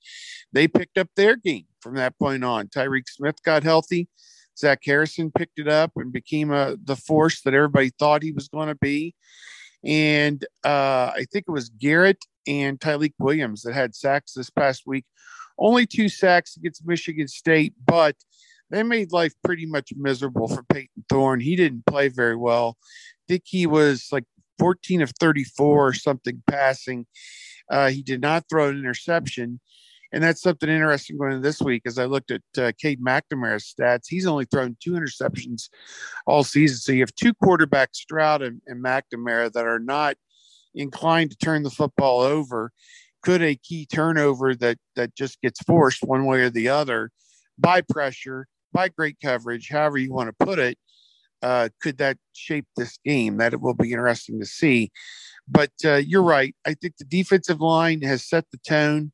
they 0.54 0.68
picked 0.68 0.98
up 0.98 1.10
their 1.16 1.36
game 1.36 1.66
from 1.82 1.96
that 1.96 2.18
point 2.20 2.44
on. 2.44 2.68
Tyreke 2.68 3.10
Smith 3.10 3.42
got 3.44 3.64
healthy. 3.64 4.08
Zach 4.58 4.80
Harrison 4.86 5.32
picked 5.32 5.60
it 5.60 5.68
up 5.68 5.92
and 5.96 6.14
became 6.14 6.52
a, 6.52 6.56
uh, 6.56 6.76
the 6.84 6.96
force 6.96 7.42
that 7.42 7.54
everybody 7.54 7.92
thought 8.00 8.24
he 8.24 8.32
was 8.32 8.48
going 8.48 8.70
to 8.70 8.76
be. 8.76 9.16
And 9.84 10.44
uh, 10.64 11.12
I 11.14 11.26
think 11.32 11.46
it 11.48 11.52
was 11.52 11.70
Garrett 11.70 12.24
and 12.48 12.80
Tyleik 12.80 13.14
Williams 13.20 13.62
that 13.64 13.74
had 13.74 13.96
sacks 13.96 14.34
this 14.34 14.50
past 14.50 14.84
week. 14.86 15.06
Only 15.58 15.86
two 15.86 16.10
sacks 16.10 16.58
against 16.58 16.86
Michigan 16.86 17.28
State, 17.28 17.74
but 17.86 18.16
they 18.70 18.84
made 18.84 19.12
life 19.12 19.34
pretty 19.44 19.66
much 19.66 19.94
miserable 19.96 20.48
for 20.48 20.64
Payton 20.64 21.06
Thorne. 21.10 21.40
He 21.40 21.56
didn't 21.56 21.86
play 21.86 22.10
very 22.10 22.36
well. 22.36 22.78
I 22.82 23.26
think 23.28 23.44
he 23.46 23.68
was 23.68 24.08
like 24.12 24.26
14 24.60 25.02
of 25.02 25.12
34 25.20 25.88
or 25.88 25.94
something 25.94 26.42
passing. 26.48 27.06
Uh, 27.70 27.90
he 27.90 28.02
did 28.02 28.22
not 28.22 28.46
throw 28.50 28.70
an 28.70 28.78
interception. 28.78 29.60
And 30.12 30.24
that's 30.24 30.42
something 30.42 30.70
interesting 30.70 31.18
going 31.18 31.34
into 31.34 31.44
this 31.44 31.62
week 31.62 31.82
as 31.86 32.00
I 32.00 32.06
looked 32.06 32.32
at 32.32 32.42
uh, 32.58 32.72
Cade 32.80 33.02
McNamara's 33.02 33.74
stats. 33.78 34.06
He's 34.08 34.26
only 34.26 34.46
thrown 34.46 34.78
two 34.82 34.94
interceptions 34.94 35.70
all 36.26 36.44
season. 36.44 36.78
So 36.78 36.94
you 36.94 37.02
have 37.02 37.14
two 37.16 37.34
quarterbacks, 37.34 37.96
Stroud 37.96 38.42
and, 38.42 38.62
and 38.68 38.84
McNamara, 38.84 39.52
that 39.52 39.66
are 39.66 39.80
not 39.80 40.16
inclined 40.76 41.32
to 41.32 41.38
turn 41.38 41.64
the 41.64 41.70
football 41.70 42.22
over. 42.22 42.72
Could 43.24 43.42
a 43.42 43.56
key 43.56 43.88
turnover 43.88 44.54
that 44.56 44.78
that 44.96 45.16
just 45.16 45.42
gets 45.42 45.60
forced 45.62 46.04
one 46.04 46.26
way 46.26 46.42
or 46.42 46.50
the 46.50 46.70
other 46.70 47.12
by 47.58 47.82
pressure, 47.82 48.48
by 48.72 48.90
great 48.90 49.18
coverage, 49.24 49.70
however 49.70 49.98
you 49.98 50.14
want 50.14 50.30
to 50.30 50.46
put 50.46 50.60
it, 50.60 50.78
uh, 51.42 51.70
could 51.82 51.98
that 51.98 52.18
shape 52.34 52.66
this 52.76 52.98
game? 53.04 53.38
That 53.38 53.54
it 53.54 53.62
will 53.62 53.74
be 53.74 53.92
interesting 53.92 54.40
to 54.40 54.46
see. 54.46 54.92
But 55.48 55.72
uh, 55.84 55.96
you're 55.96 56.24
right. 56.24 56.56
I 56.66 56.74
think 56.74 56.98
the 56.98 57.06
defensive 57.06 57.62
line 57.62 58.02
has 58.02 58.28
set 58.28 58.46
the 58.52 58.58
tone 58.68 59.12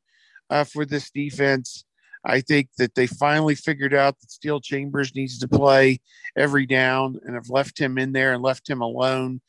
uh, 0.50 0.64
for 0.64 0.84
this 0.84 1.10
defense. 1.10 1.84
I 2.24 2.40
think 2.40 2.68
that 2.78 2.94
they 2.94 3.06
finally 3.06 3.54
figured 3.54 3.94
out 3.94 4.20
that 4.20 4.30
Steele 4.30 4.60
Chambers 4.60 5.14
needs 5.14 5.38
to 5.40 5.48
play 5.48 6.00
every 6.36 6.66
down 6.66 7.18
and 7.24 7.34
have 7.34 7.50
left 7.50 7.78
him 7.78 7.98
in 7.98 8.12
there 8.12 8.32
and 8.32 8.42
left 8.42 8.68
him 8.68 8.80
alone. 8.80 9.40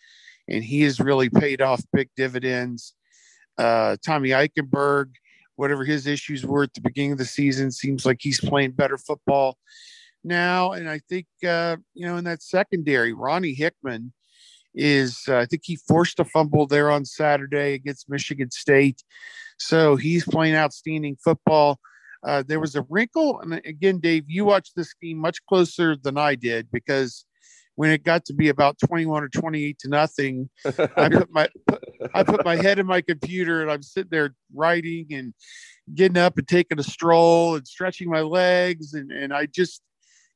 And 0.48 0.64
he 0.64 0.82
has 0.82 1.00
really 1.00 1.30
paid 1.30 1.62
off 1.62 1.82
big 1.94 2.10
dividends. 2.16 2.94
Uh, 3.58 3.98
Tommy 4.06 4.30
Eichenberg, 4.30 5.12
whatever 5.56 5.86
his 5.86 6.08
issues 6.08 6.46
were 6.46 6.64
at 6.64 6.74
the 6.74 6.82
beginning 6.82 7.14
of 7.14 7.18
the 7.18 7.26
season, 7.26 7.72
seems 7.72 8.06
like 8.06 8.18
he's 8.20 8.40
playing 8.40 8.72
better 8.72 8.98
football 8.98 9.58
now. 10.24 10.72
And 10.72 10.90
I 10.90 11.00
think, 11.10 11.28
uh, 11.48 11.78
you 11.94 12.06
know, 12.06 12.18
in 12.18 12.24
that 12.26 12.42
secondary, 12.42 13.14
Ronnie 13.14 13.54
Hickman 13.54 14.14
is, 14.74 15.24
uh, 15.28 15.38
I 15.38 15.46
think 15.46 15.62
he 15.66 15.76
forced 15.76 16.20
a 16.20 16.26
fumble 16.26 16.68
there 16.68 16.90
on 16.90 17.06
Saturday 17.06 17.74
against 17.74 18.10
Michigan 18.10 18.52
State. 18.52 19.04
So 19.58 19.96
he's 19.96 20.26
playing 20.26 20.56
outstanding 20.56 21.18
football. 21.24 21.80
Uh, 22.24 22.44
there 22.46 22.60
was 22.60 22.76
a 22.76 22.86
wrinkle, 22.90 23.42
and 23.42 23.54
again, 23.66 24.00
Dave, 24.00 24.24
you 24.28 24.46
watched 24.46 24.76
this 24.76 24.94
game 24.94 25.18
much 25.18 25.46
closer 25.46 25.98
than 25.98 26.18
I 26.18 26.36
did 26.36 26.72
because 26.72 27.26
when 27.76 27.92
it 27.92 28.04
got 28.04 28.26
to 28.26 28.34
be 28.34 28.50
about 28.50 28.78
21 28.80 29.24
or 29.24 29.30
28 29.30 29.80
to 29.80 29.90
nothing, 29.90 30.50
I 30.98 31.10
put 31.10 31.32
my 31.32 31.50
I 32.14 32.24
put 32.24 32.46
my 32.46 32.56
head 32.56 32.80
in 32.80 32.86
my 32.86 33.02
computer 33.02 33.62
and 33.62 33.72
I'm 33.72 33.84
sitting 33.84 34.10
there 34.12 34.36
writing 34.54 35.08
and 35.12 35.34
getting 35.94 36.18
up 36.18 36.38
and 36.38 36.48
taking 36.48 36.80
a 36.80 36.84
stroll 36.84 37.56
and 37.56 37.68
stretching 37.68 38.10
my 38.10 38.22
legs 38.22 38.94
and 38.94 39.12
and 39.12 39.34
I 39.34 39.48
just 39.48 39.82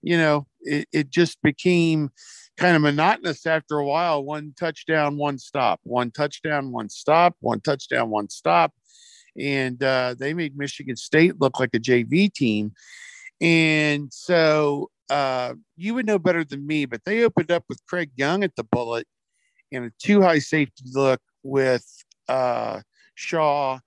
you 0.02 0.18
know 0.18 0.48
it, 0.62 0.88
it 0.92 1.10
just 1.10 1.42
became 1.42 2.10
kind 2.58 2.76
of 2.76 2.82
monotonous 2.82 3.46
after 3.46 3.78
a 3.78 3.86
while 3.86 4.24
one 4.24 4.54
touchdown 4.60 5.18
one 5.18 5.38
stop 5.38 5.80
one 5.84 6.12
touchdown 6.12 6.72
one 6.72 6.90
stop 6.90 7.36
one 7.40 7.62
touchdown 7.62 8.10
one 8.10 8.30
stop 8.30 8.74
and 9.40 9.82
uh, 9.84 10.16
they 10.18 10.34
made 10.34 10.58
Michigan 10.58 10.96
State 10.96 11.40
look 11.40 11.60
like 11.60 11.74
a 11.74 11.80
JV 11.80 12.34
team. 12.34 12.74
And 13.40 14.12
so 14.12 14.90
uh, 15.10 15.54
you 15.76 15.94
would 15.94 16.06
know 16.06 16.20
better 16.20 16.44
than 16.44 16.66
me, 16.66 16.86
but 16.86 17.04
they 17.06 17.24
opened 17.24 17.52
up 17.52 17.64
with 17.70 17.86
Craig 17.88 18.12
Young 18.16 18.44
at 18.44 18.56
the 18.56 18.64
bullet 18.64 19.08
and 19.72 19.86
a 19.86 19.92
two 20.00 20.22
high 20.22 20.40
safety 20.40 20.84
look 20.94 21.22
with 21.44 21.86
uh, 22.28 22.82
Shaw 23.16 23.80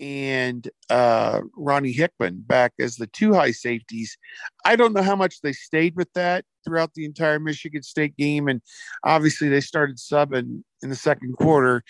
and 0.00 0.68
uh, 0.90 1.40
Ronnie 1.56 1.92
Hickman 1.92 2.42
back 2.46 2.72
as 2.80 2.96
the 2.96 3.06
two 3.06 3.32
high 3.32 3.52
safeties. 3.52 4.16
I 4.64 4.76
don't 4.76 4.92
know 4.92 5.02
how 5.02 5.16
much 5.16 5.40
they 5.40 5.52
stayed 5.52 5.96
with 5.96 6.12
that 6.14 6.44
throughout 6.64 6.94
the 6.94 7.04
entire 7.04 7.38
Michigan 7.38 7.82
State 7.82 8.16
game. 8.16 8.48
And 8.48 8.60
obviously, 9.04 9.48
they 9.48 9.60
started 9.60 9.96
subbing 9.96 10.62
in 10.82 10.90
the 10.90 10.96
second 10.96 11.36
quarter 11.36 11.82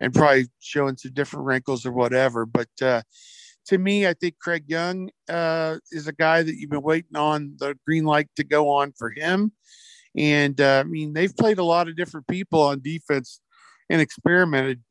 and 0.00 0.12
probably 0.12 0.46
showing 0.60 0.96
some 0.96 1.12
different 1.12 1.46
wrinkles 1.46 1.86
or 1.86 1.92
whatever. 1.92 2.46
But 2.46 2.70
uh, 2.80 3.02
to 3.66 3.78
me, 3.78 4.06
I 4.06 4.14
think 4.14 4.38
Craig 4.40 4.64
Young 4.66 5.10
uh, 5.28 5.76
is 5.90 6.08
a 6.08 6.12
guy 6.12 6.42
that 6.42 6.56
you've 6.56 6.70
been 6.70 6.82
waiting 6.82 7.16
on 7.16 7.54
the 7.58 7.76
green 7.86 8.04
light 8.04 8.28
to 8.36 8.44
go 8.44 8.68
on 8.68 8.92
for 8.98 9.10
him. 9.10 9.52
And 10.16 10.60
uh, 10.60 10.82
I 10.84 10.88
mean, 10.88 11.12
they've 11.12 11.34
played 11.34 11.58
a 11.58 11.64
lot 11.64 11.88
of 11.88 11.96
different 11.96 12.26
people 12.26 12.60
on 12.60 12.80
defense 12.80 13.40
and 13.88 14.00
experimented 14.00 14.82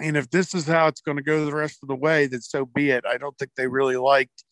and 0.00 0.16
if 0.16 0.30
this 0.30 0.54
is 0.54 0.66
how 0.66 0.88
it's 0.88 1.00
going 1.00 1.16
to 1.16 1.22
go 1.22 1.44
the 1.44 1.54
rest 1.54 1.78
of 1.82 1.88
the 1.88 1.94
way, 1.94 2.26
then 2.26 2.40
so 2.40 2.66
be 2.66 2.90
it. 2.90 3.04
I 3.08 3.16
don't 3.16 3.36
think 3.38 3.52
they 3.56 3.68
really 3.68 3.96
liked 3.96 4.44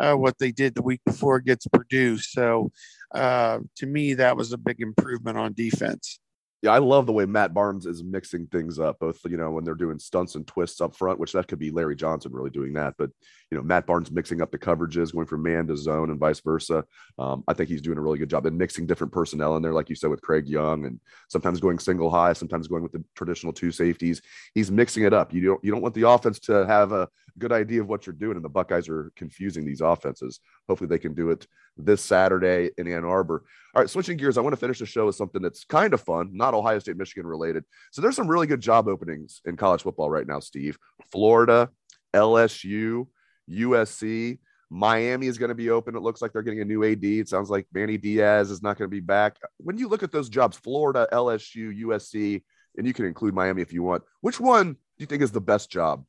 uh, 0.00 0.14
what 0.14 0.38
they 0.38 0.52
did 0.52 0.74
the 0.74 0.82
week 0.82 1.00
before 1.04 1.36
against 1.36 1.72
Purdue. 1.72 2.18
So 2.18 2.70
uh, 3.14 3.60
to 3.76 3.86
me, 3.86 4.14
that 4.14 4.36
was 4.36 4.52
a 4.52 4.58
big 4.58 4.80
improvement 4.80 5.36
on 5.36 5.52
defense 5.52 6.20
yeah, 6.64 6.72
I 6.72 6.78
love 6.78 7.04
the 7.04 7.12
way 7.12 7.26
Matt 7.26 7.52
Barnes 7.52 7.84
is 7.84 8.02
mixing 8.02 8.46
things 8.46 8.78
up, 8.78 8.98
both 8.98 9.20
you 9.26 9.36
know 9.36 9.50
when 9.50 9.64
they're 9.64 9.74
doing 9.74 9.98
stunts 9.98 10.34
and 10.34 10.46
twists 10.46 10.80
up 10.80 10.96
front, 10.96 11.20
which 11.20 11.32
that 11.32 11.46
could 11.46 11.58
be 11.58 11.70
Larry 11.70 11.94
Johnson 11.94 12.32
really 12.32 12.48
doing 12.48 12.72
that, 12.72 12.94
but 12.96 13.10
you 13.50 13.58
know 13.58 13.62
Matt 13.62 13.86
Barnes 13.86 14.10
mixing 14.10 14.40
up 14.40 14.50
the 14.50 14.58
coverages, 14.58 15.12
going 15.12 15.26
from 15.26 15.42
man 15.42 15.66
to 15.66 15.76
zone 15.76 16.08
and 16.08 16.18
vice 16.18 16.40
versa. 16.40 16.82
Um, 17.18 17.44
I 17.46 17.52
think 17.52 17.68
he's 17.68 17.82
doing 17.82 17.98
a 17.98 18.00
really 18.00 18.16
good 18.16 18.30
job 18.30 18.46
in 18.46 18.56
mixing 18.56 18.86
different 18.86 19.12
personnel 19.12 19.56
in 19.56 19.62
there, 19.62 19.74
like 19.74 19.90
you 19.90 19.94
said 19.94 20.08
with 20.08 20.22
Craig 20.22 20.48
Young, 20.48 20.86
and 20.86 20.98
sometimes 21.28 21.60
going 21.60 21.78
single 21.78 22.10
high, 22.10 22.32
sometimes 22.32 22.66
going 22.66 22.82
with 22.82 22.92
the 22.92 23.04
traditional 23.14 23.52
two 23.52 23.70
safeties. 23.70 24.22
He's 24.54 24.70
mixing 24.70 25.04
it 25.04 25.12
up. 25.12 25.34
You 25.34 25.44
don't 25.44 25.62
you 25.62 25.70
don't 25.70 25.82
want 25.82 25.94
the 25.94 26.08
offense 26.08 26.38
to 26.40 26.66
have 26.66 26.92
a 26.92 27.10
good 27.38 27.52
idea 27.52 27.80
of 27.80 27.88
what 27.88 28.06
you're 28.06 28.14
doing, 28.14 28.36
and 28.36 28.44
the 28.44 28.48
Buckeyes 28.48 28.88
are 28.88 29.12
confusing 29.16 29.64
these 29.64 29.80
offenses. 29.80 30.40
Hopefully, 30.68 30.88
they 30.88 30.98
can 30.98 31.14
do 31.14 31.30
it 31.30 31.46
this 31.76 32.02
Saturday 32.02 32.70
in 32.78 32.86
Ann 32.86 33.04
Arbor. 33.04 33.44
All 33.74 33.82
right, 33.82 33.90
switching 33.90 34.16
gears, 34.16 34.38
I 34.38 34.40
want 34.40 34.52
to 34.52 34.60
finish 34.60 34.78
the 34.78 34.86
show 34.86 35.06
with 35.06 35.16
something 35.16 35.42
that's 35.42 35.64
kind 35.64 35.92
of 35.94 36.00
fun, 36.00 36.30
not 36.32 36.54
Ohio 36.54 36.78
State, 36.78 36.96
Michigan 36.96 37.26
related. 37.26 37.64
So 37.90 38.00
there's 38.00 38.16
some 38.16 38.28
really 38.28 38.46
good 38.46 38.60
job 38.60 38.88
openings 38.88 39.40
in 39.44 39.56
college 39.56 39.82
football 39.82 40.10
right 40.10 40.26
now, 40.26 40.40
Steve. 40.40 40.78
Florida, 41.10 41.70
LSU, 42.14 43.06
USC, 43.50 44.38
Miami 44.70 45.26
is 45.26 45.38
going 45.38 45.50
to 45.50 45.54
be 45.54 45.70
open. 45.70 45.96
It 45.96 46.02
looks 46.02 46.22
like 46.22 46.32
they're 46.32 46.42
getting 46.42 46.60
a 46.60 46.64
new 46.64 46.84
AD. 46.84 47.04
It 47.04 47.28
sounds 47.28 47.50
like 47.50 47.66
Manny 47.72 47.96
Diaz 47.96 48.50
is 48.50 48.62
not 48.62 48.78
going 48.78 48.88
to 48.88 48.94
be 48.94 49.00
back. 49.00 49.36
When 49.58 49.78
you 49.78 49.88
look 49.88 50.02
at 50.02 50.12
those 50.12 50.28
jobs, 50.28 50.56
Florida, 50.56 51.06
LSU, 51.12 51.82
USC, 51.82 52.42
and 52.76 52.86
you 52.86 52.92
can 52.92 53.04
include 53.04 53.34
Miami 53.34 53.62
if 53.62 53.72
you 53.72 53.82
want, 53.82 54.02
which 54.20 54.40
one 54.40 54.72
do 54.72 54.78
you 54.98 55.06
think 55.06 55.22
is 55.22 55.30
the 55.30 55.40
best 55.40 55.70
job? 55.70 56.04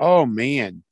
Oh, 0.00 0.24
man. 0.24 0.82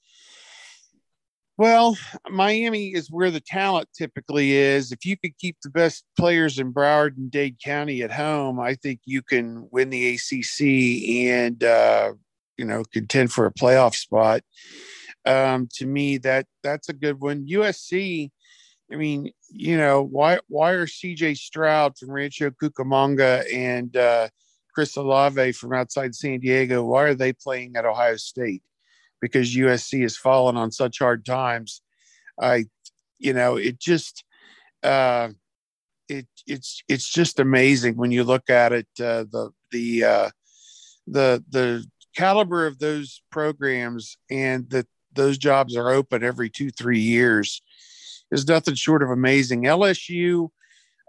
Well, 1.57 1.97
Miami 2.29 2.89
is 2.89 3.11
where 3.11 3.31
the 3.31 3.41
talent 3.41 3.89
typically 3.97 4.53
is. 4.53 4.93
If 4.93 5.07
you 5.07 5.17
could 5.17 5.37
keep 5.39 5.57
the 5.63 5.71
best 5.71 6.05
players 6.17 6.59
in 6.59 6.75
Broward 6.75 7.17
and 7.17 7.31
Dade 7.31 7.57
County 7.65 8.03
at 8.03 8.13
home, 8.13 8.61
I 8.61 8.75
think 8.75 9.01
you 9.07 9.23
can 9.23 9.67
win 9.73 9.89
the 9.89 10.15
ACC 10.15 11.31
and 11.33 11.65
uh, 11.65 12.13
you 12.59 12.67
know 12.67 12.85
contend 12.93 13.33
for 13.33 13.47
a 13.47 13.53
playoff 13.53 13.95
spot. 13.97 14.43
Um, 15.25 15.69
to 15.77 15.87
me, 15.87 16.19
that 16.19 16.47
that's 16.63 16.91
a 16.91 16.93
good 16.93 17.19
one. 17.19 17.49
USC. 17.49 18.31
I 18.93 18.97
mean, 18.97 19.33
you 19.51 19.79
know, 19.79 20.03
why 20.03 20.41
why 20.49 20.73
are 20.73 20.87
CJ 20.87 21.39
Stroud 21.39 21.97
from 21.97 22.11
Rancho 22.11 22.51
Cucamonga 22.51 23.53
and 23.53 23.97
uh, 23.97 24.29
Chris 24.75 24.97
Olave 24.97 25.53
from 25.53 25.73
outside 25.73 26.15
San 26.15 26.41
Diego? 26.41 26.85
Why 26.85 27.05
are 27.05 27.15
they 27.15 27.33
playing 27.33 27.75
at 27.77 27.87
Ohio 27.87 28.17
State? 28.17 28.63
Because 29.21 29.55
USC 29.55 30.03
has 30.03 30.17
fallen 30.17 30.57
on 30.57 30.71
such 30.71 30.99
hard 30.99 31.25
times. 31.25 31.83
I, 32.41 32.67
you 33.19 33.33
know, 33.33 33.57
it 33.57 33.79
just, 33.79 34.25
uh, 34.83 35.31
it 36.09 36.27
it's 36.47 36.83
it's 36.89 37.09
just 37.09 37.39
amazing 37.39 37.97
when 37.97 38.11
you 38.11 38.25
look 38.25 38.49
at 38.49 38.73
it. 38.73 38.87
Uh, 38.99 39.25
the 39.31 39.51
the 39.71 40.05
uh, 40.05 40.31
the 41.07 41.45
the 41.51 41.85
caliber 42.17 42.67
of 42.67 42.79
those 42.79 43.23
programs 43.31 44.17
and 44.31 44.69
that 44.71 44.87
those 45.13 45.39
jobs 45.39 45.77
are 45.77 45.91
open 45.91 46.23
every 46.23 46.49
two 46.51 46.71
three 46.71 47.01
years 47.01 47.63
is 48.31 48.47
nothing 48.47 48.75
short 48.75 49.03
of 49.03 49.11
amazing. 49.11 49.63
LSU, 49.63 50.49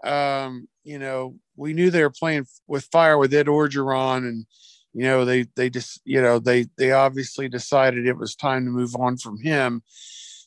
um, 0.04 0.68
you 0.84 0.98
know, 0.98 1.36
we 1.56 1.72
knew 1.72 1.90
they 1.90 2.02
were 2.02 2.10
playing 2.10 2.46
with 2.66 2.84
fire 2.86 3.18
with 3.18 3.34
Ed 3.34 3.46
Orgeron 3.46 4.28
and 4.28 4.46
you 4.92 5.04
know 5.04 5.24
they 5.24 5.46
they 5.56 5.70
just 5.70 6.00
you 6.04 6.20
know 6.20 6.38
they 6.38 6.66
they 6.76 6.92
obviously 6.92 7.48
decided 7.48 8.06
it 8.06 8.18
was 8.18 8.34
time 8.34 8.64
to 8.64 8.70
move 8.70 8.94
on 8.96 9.16
from 9.16 9.40
him 9.40 9.82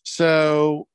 so 0.04 0.88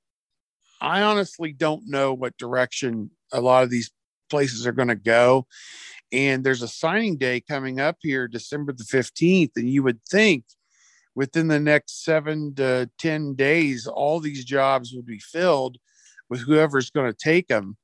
I 0.80 1.02
honestly 1.02 1.52
don't 1.52 1.88
know 1.88 2.14
what 2.14 2.36
direction 2.36 3.10
a 3.32 3.40
lot 3.40 3.64
of 3.64 3.70
these 3.70 3.90
places 4.30 4.66
are 4.66 4.72
going 4.72 4.88
to 4.88 4.94
go. 4.94 5.46
And 6.12 6.44
there's 6.44 6.62
a 6.62 6.68
signing 6.68 7.16
day 7.16 7.40
coming 7.40 7.80
up 7.80 7.96
here, 8.00 8.28
December 8.28 8.72
the 8.72 8.84
15th. 8.84 9.52
And 9.56 9.68
you 9.68 9.82
would 9.82 10.02
think 10.04 10.44
within 11.14 11.48
the 11.48 11.60
next 11.60 12.04
seven 12.04 12.54
to 12.54 12.88
10 12.98 13.34
days, 13.34 13.86
all 13.86 14.20
these 14.20 14.44
jobs 14.44 14.92
would 14.94 15.06
be 15.06 15.18
filled 15.18 15.78
with 16.30 16.40
whoever's 16.40 16.90
going 16.90 17.10
to 17.10 17.18
take 17.18 17.48
them. 17.48 17.76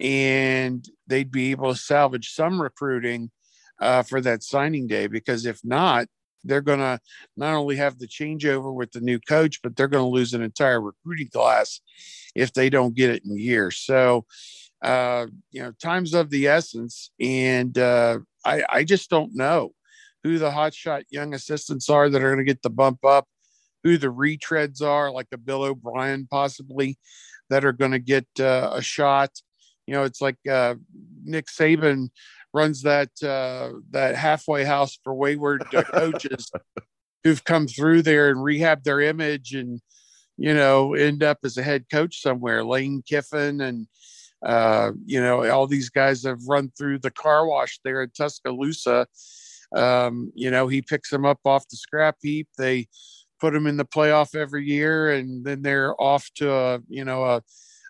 And 0.00 0.84
they'd 1.06 1.30
be 1.30 1.52
able 1.52 1.72
to 1.72 1.78
salvage 1.78 2.34
some 2.34 2.60
recruiting 2.60 3.30
uh, 3.80 4.02
for 4.02 4.20
that 4.20 4.42
signing 4.42 4.86
day. 4.86 5.06
Because 5.06 5.46
if 5.46 5.60
not, 5.64 6.06
they're 6.44 6.60
going 6.60 6.80
to 6.80 7.00
not 7.36 7.54
only 7.54 7.76
have 7.76 7.98
the 7.98 8.06
changeover 8.06 8.72
with 8.72 8.92
the 8.92 9.00
new 9.00 9.18
coach, 9.18 9.60
but 9.62 9.76
they're 9.76 9.88
going 9.88 10.04
to 10.04 10.08
lose 10.08 10.34
an 10.34 10.42
entire 10.42 10.80
recruiting 10.80 11.28
class 11.28 11.80
if 12.34 12.52
they 12.52 12.70
don't 12.70 12.94
get 12.94 13.10
it 13.10 13.24
in 13.24 13.36
year. 13.36 13.70
So, 13.70 14.26
uh, 14.82 15.26
you 15.50 15.62
know, 15.62 15.72
time's 15.82 16.14
of 16.14 16.30
the 16.30 16.46
essence. 16.48 17.10
And 17.18 17.76
uh, 17.78 18.18
I, 18.44 18.62
I 18.68 18.84
just 18.84 19.08
don't 19.08 19.34
know 19.34 19.72
who 20.22 20.38
the 20.38 20.50
hotshot 20.50 21.04
young 21.10 21.34
assistants 21.34 21.88
are 21.88 22.08
that 22.08 22.22
are 22.22 22.34
going 22.34 22.44
to 22.44 22.50
get 22.52 22.62
the 22.62 22.70
bump 22.70 23.04
up, 23.04 23.26
who 23.82 23.98
the 23.98 24.08
retreads 24.08 24.82
are, 24.82 25.10
like 25.10 25.28
a 25.32 25.38
Bill 25.38 25.62
O'Brien 25.62 26.26
possibly, 26.30 26.98
that 27.50 27.64
are 27.64 27.72
going 27.72 27.92
to 27.92 27.98
get 27.98 28.26
uh, 28.40 28.70
a 28.72 28.82
shot. 28.82 29.30
You 29.86 29.94
know, 29.94 30.04
it's 30.04 30.22
like 30.22 30.36
uh, 30.50 30.74
Nick 31.24 31.46
Saban 31.46 32.08
runs 32.54 32.82
that 32.82 33.10
uh, 33.22 33.70
that 33.90 34.14
halfway 34.14 34.64
house 34.64 34.98
for 35.02 35.14
wayward 35.14 35.64
coaches 35.72 36.50
who've 37.24 37.44
come 37.44 37.66
through 37.66 38.02
there 38.02 38.30
and 38.30 38.42
rehab 38.42 38.84
their 38.84 39.00
image 39.00 39.52
and 39.52 39.80
you 40.36 40.54
know 40.54 40.94
end 40.94 41.22
up 41.22 41.38
as 41.44 41.58
a 41.58 41.62
head 41.62 41.84
coach 41.90 42.22
somewhere. 42.22 42.64
Lane 42.64 43.02
Kiffin 43.06 43.60
and 43.60 43.86
uh, 44.44 44.92
you 45.06 45.20
know, 45.20 45.48
all 45.50 45.66
these 45.66 45.88
guys 45.88 46.24
have 46.24 46.46
run 46.46 46.70
through 46.76 46.98
the 46.98 47.10
car 47.10 47.46
wash 47.46 47.80
there 47.82 48.02
in 48.02 48.10
Tuscaloosa. 48.10 49.06
Um, 49.74 50.30
you 50.34 50.50
know, 50.50 50.68
he 50.68 50.82
picks 50.82 51.10
them 51.10 51.24
up 51.24 51.40
off 51.44 51.68
the 51.68 51.76
scrap 51.76 52.16
heap. 52.20 52.48
They 52.58 52.88
put 53.40 53.54
them 53.54 53.66
in 53.66 53.78
the 53.78 53.86
playoff 53.86 54.34
every 54.34 54.66
year, 54.66 55.10
and 55.10 55.44
then 55.44 55.62
they're 55.62 55.98
off 56.00 56.28
to 56.36 56.52
a, 56.52 56.80
you 56.88 57.04
know, 57.04 57.24
a, 57.24 57.42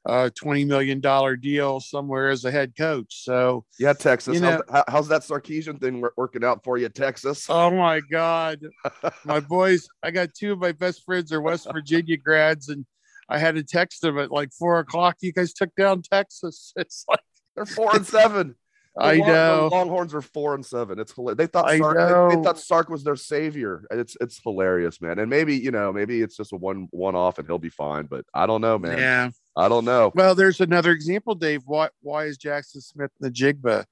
a 0.07 0.31
twenty 0.31 0.65
million 0.65 1.01
dollar 1.01 1.37
deal 1.37 1.81
somewhere 1.81 2.29
as 2.29 2.45
a 2.45 2.51
head 2.51 2.77
coach. 2.77 3.25
So 3.25 3.65
yeah, 3.79 3.93
Texas. 3.93 4.35
You 4.35 4.41
know, 4.41 4.63
how's, 4.71 4.85
how's, 4.89 5.09
that 5.09 5.23
Sarkisian 5.23 5.81
thing 5.81 6.05
working 6.17 6.45
out 6.45 6.63
for 6.63 6.77
you, 6.77 6.89
Texas? 6.89 7.49
Oh 7.55 7.71
my 7.71 8.01
God, 8.11 8.61
my 9.25 9.41
boys! 9.41 9.89
I 10.03 10.11
got 10.11 10.35
two 10.35 10.53
of 10.53 10.59
my 10.59 10.73
best 10.73 11.05
friends 11.05 11.33
are 11.33 11.41
West 11.41 11.69
Virginia 11.73 12.17
grads, 12.17 12.69
and 12.69 12.85
I 13.29 13.39
had 13.39 13.55
to 13.55 13.63
text 13.63 14.03
them 14.03 14.19
at 14.19 14.31
like 14.31 14.53
four 14.53 14.81
o'clock. 14.81 15.17
You 15.21 15.33
guys 15.33 15.53
took 15.53 15.75
down 15.77 16.03
Texas. 16.03 16.73
It's 16.77 17.05
like 17.09 17.21
they're 17.55 17.65
four 17.65 17.95
and 17.95 18.07
seven. 18.07 18.57
The 18.97 19.03
I 19.03 19.15
long, 19.17 19.29
know. 19.29 19.69
Longhorns 19.73 20.15
are 20.15 20.23
four 20.23 20.55
and 20.55 20.65
seven. 20.65 20.99
It's 20.99 21.13
hilarious. 21.13 21.39
They 21.39 21.47
thought 21.47 21.69
Sark, 21.77 22.31
they, 22.31 22.37
they, 22.37 22.43
thought 22.43 22.59
Sark 22.59 22.89
was 22.89 23.03
their 23.03 23.17
savior. 23.17 23.85
It's 23.91 24.17
it's 24.21 24.41
hilarious, 24.43 25.01
man. 25.01 25.19
And 25.19 25.29
maybe 25.31 25.57
you 25.57 25.71
know, 25.71 25.93
maybe 25.93 26.23
it's 26.23 26.37
just 26.37 26.53
a 26.53 26.57
one 26.57 26.89
one 26.91 27.15
off, 27.15 27.39
and 27.39 27.47
he'll 27.47 27.59
be 27.59 27.71
fine. 27.71 28.07
But 28.07 28.25
I 28.35 28.47
don't 28.47 28.61
know, 28.61 28.79
man. 28.79 28.99
Yeah, 28.99 29.31
I 29.57 29.69
don't 29.69 29.85
know. 29.85 30.13
Well, 30.15 30.35
there's 30.35 30.61
another 30.61 30.91
example, 30.91 31.35
Dave. 31.35 31.63
Why 31.67 31.89
why 32.01 32.25
is 32.25 32.39
Jaxon 32.39 32.83
Smith-Njigba 32.83 33.85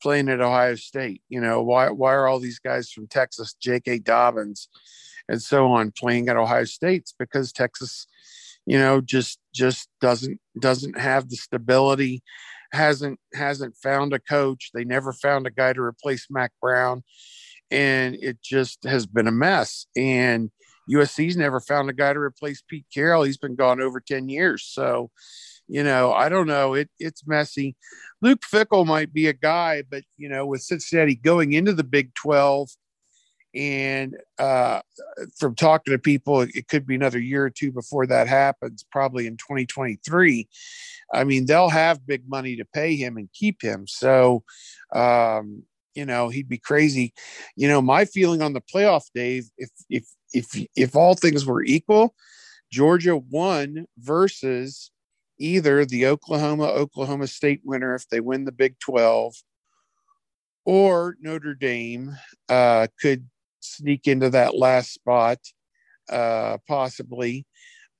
playing 0.00 0.28
at 0.28 0.40
Ohio 0.40 0.76
State? 0.76 1.22
You 1.28 1.40
know, 1.40 1.62
why 1.62 1.90
why 1.90 2.14
are 2.14 2.26
all 2.26 2.38
these 2.38 2.58
guys 2.60 2.90
from 2.90 3.08
Texas, 3.08 3.54
J.K. 3.54 4.00
Dobbins, 4.00 4.68
and 5.28 5.42
so 5.42 5.72
on, 5.72 5.92
playing 5.92 6.28
at 6.28 6.36
Ohio 6.36 6.64
State? 6.64 7.02
It's 7.02 7.14
because 7.18 7.52
Texas 7.52 8.06
you 8.66 8.78
know 8.78 9.00
just 9.00 9.38
just 9.54 9.88
doesn't 10.00 10.40
doesn't 10.58 10.98
have 10.98 11.28
the 11.28 11.36
stability 11.36 12.22
hasn't 12.72 13.18
hasn't 13.34 13.74
found 13.76 14.12
a 14.12 14.18
coach 14.18 14.70
they 14.72 14.84
never 14.84 15.12
found 15.12 15.46
a 15.46 15.50
guy 15.50 15.72
to 15.72 15.80
replace 15.80 16.26
Mack 16.30 16.52
brown 16.60 17.02
and 17.70 18.14
it 18.16 18.40
just 18.42 18.84
has 18.84 19.06
been 19.06 19.26
a 19.26 19.32
mess 19.32 19.86
and 19.96 20.50
usc's 20.90 21.36
never 21.36 21.60
found 21.60 21.88
a 21.88 21.94
guy 21.94 22.12
to 22.12 22.18
replace 22.18 22.62
pete 22.68 22.86
carroll 22.92 23.22
he's 23.22 23.38
been 23.38 23.54
gone 23.54 23.80
over 23.80 24.00
10 24.00 24.28
years 24.28 24.64
so 24.64 25.10
you 25.68 25.82
know 25.82 26.12
i 26.12 26.28
don't 26.28 26.46
know 26.46 26.74
it 26.74 26.90
it's 26.98 27.26
messy 27.26 27.76
luke 28.22 28.42
Fickell 28.42 28.86
might 28.86 29.12
be 29.12 29.28
a 29.28 29.32
guy 29.32 29.82
but 29.88 30.02
you 30.16 30.28
know 30.28 30.46
with 30.46 30.62
cincinnati 30.62 31.14
going 31.14 31.52
into 31.52 31.72
the 31.72 31.84
big 31.84 32.14
12 32.14 32.70
and 33.54 34.16
uh, 34.38 34.80
from 35.36 35.54
talking 35.54 35.92
to 35.92 35.98
people, 35.98 36.42
it 36.42 36.68
could 36.68 36.86
be 36.86 36.94
another 36.94 37.18
year 37.18 37.44
or 37.44 37.50
two 37.50 37.72
before 37.72 38.06
that 38.06 38.28
happens, 38.28 38.84
probably 38.92 39.26
in 39.26 39.36
2023. 39.36 40.48
I 41.12 41.24
mean, 41.24 41.46
they'll 41.46 41.68
have 41.68 42.06
big 42.06 42.28
money 42.28 42.56
to 42.56 42.64
pay 42.64 42.94
him 42.94 43.16
and 43.16 43.28
keep 43.32 43.62
him. 43.62 43.86
So, 43.88 44.44
um, 44.94 45.64
you 45.94 46.06
know, 46.06 46.28
he'd 46.28 46.48
be 46.48 46.58
crazy. 46.58 47.12
You 47.56 47.66
know, 47.66 47.82
my 47.82 48.04
feeling 48.04 48.42
on 48.42 48.52
the 48.52 48.60
playoff, 48.60 49.06
Dave, 49.14 49.50
if 49.58 49.70
if 49.88 50.04
if 50.32 50.66
if 50.76 50.96
all 50.96 51.14
things 51.14 51.46
were 51.46 51.62
equal, 51.62 52.14
Georgia 52.70 53.16
won 53.16 53.86
versus 53.98 54.90
either 55.38 55.84
the 55.84 56.06
Oklahoma 56.06 56.66
Oklahoma 56.66 57.26
State 57.26 57.60
winner 57.64 57.94
if 57.94 58.08
they 58.08 58.20
win 58.20 58.44
the 58.44 58.52
Big 58.52 58.78
12 58.78 59.34
or 60.64 61.16
Notre 61.20 61.54
Dame 61.54 62.16
uh, 62.48 62.86
could 63.00 63.28
sneak 63.60 64.06
into 64.06 64.30
that 64.30 64.56
last 64.56 64.92
spot, 64.92 65.38
uh, 66.08 66.58
possibly, 66.68 67.46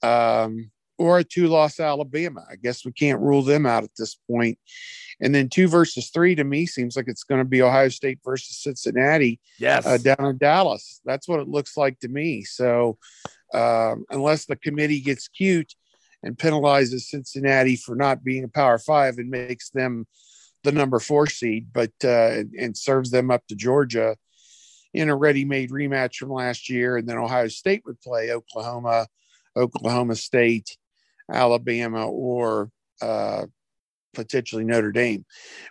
um, 0.03 0.71
or 1.01 1.19
a 1.19 1.25
two 1.25 1.49
loss 1.49 1.81
Alabama. 1.81 2.45
I 2.51 2.57
guess 2.57 2.85
we 2.85 2.93
can't 2.93 3.23
rule 3.23 3.43
them 3.43 3.65
out 3.65 3.85
at 3.85 3.97
this 3.97 4.17
point. 4.31 4.59
And 5.23 5.35
then 5.35 5.49
two 5.49 5.67
versus 5.67 6.11
three 6.11 6.35
to 6.35 6.45
me 6.45 6.67
seems 6.67 6.95
like 6.95 7.09
it's 7.09 7.25
going 7.25 7.41
to 7.41 7.49
be 7.49 7.63
Ohio 7.63 7.89
State 7.89 8.19
versus 8.23 8.63
Cincinnati. 8.63 9.41
Yes. 9.59 9.87
Uh, 9.87 9.97
down 9.97 10.27
in 10.27 10.37
Dallas. 10.37 11.01
That's 11.07 11.27
what 11.27 11.41
it 11.41 11.49
looks 11.49 11.75
like 11.79 11.99
to 12.01 12.09
me. 12.09 12.45
So 12.45 12.99
um, 13.55 14.05
unless 14.11 14.45
the 14.45 14.57
committee 14.57 15.01
gets 15.01 15.27
cute 15.29 15.75
and 16.23 16.37
penalizes 16.37 17.09
Cincinnati 17.09 17.77
for 17.77 17.97
not 17.97 18.23
being 18.23 18.45
a 18.45 18.49
power 18.49 18.79
five 18.79 19.17
and 19.17 19.31
makes 19.31 19.71
them 19.71 20.07
the 20.65 20.73
number 20.73 20.99
four 20.99 21.27
seed, 21.27 21.69
but 21.73 21.93
uh, 22.05 22.31
and, 22.31 22.53
and 22.53 22.77
serves 22.77 23.11
them 23.11 23.31
up 23.31 23.47
to 23.47 23.55
Georgia 23.55 24.17
in 24.93 25.09
a 25.09 25.17
ready-made 25.17 25.71
rematch 25.71 26.17
from 26.17 26.31
last 26.31 26.69
year, 26.69 26.99
and 26.99 27.09
then 27.09 27.17
Ohio 27.17 27.49
State 27.49 27.83
would 27.87 27.99
play 28.01 28.33
Oklahoma, 28.33 29.07
Oklahoma 29.57 30.17
State, 30.17 30.77
Alabama, 31.33 32.09
or 32.09 32.71
uh, 33.01 33.47
potentially 34.15 34.65
Notre 34.65 34.93
Dame, 34.93 35.25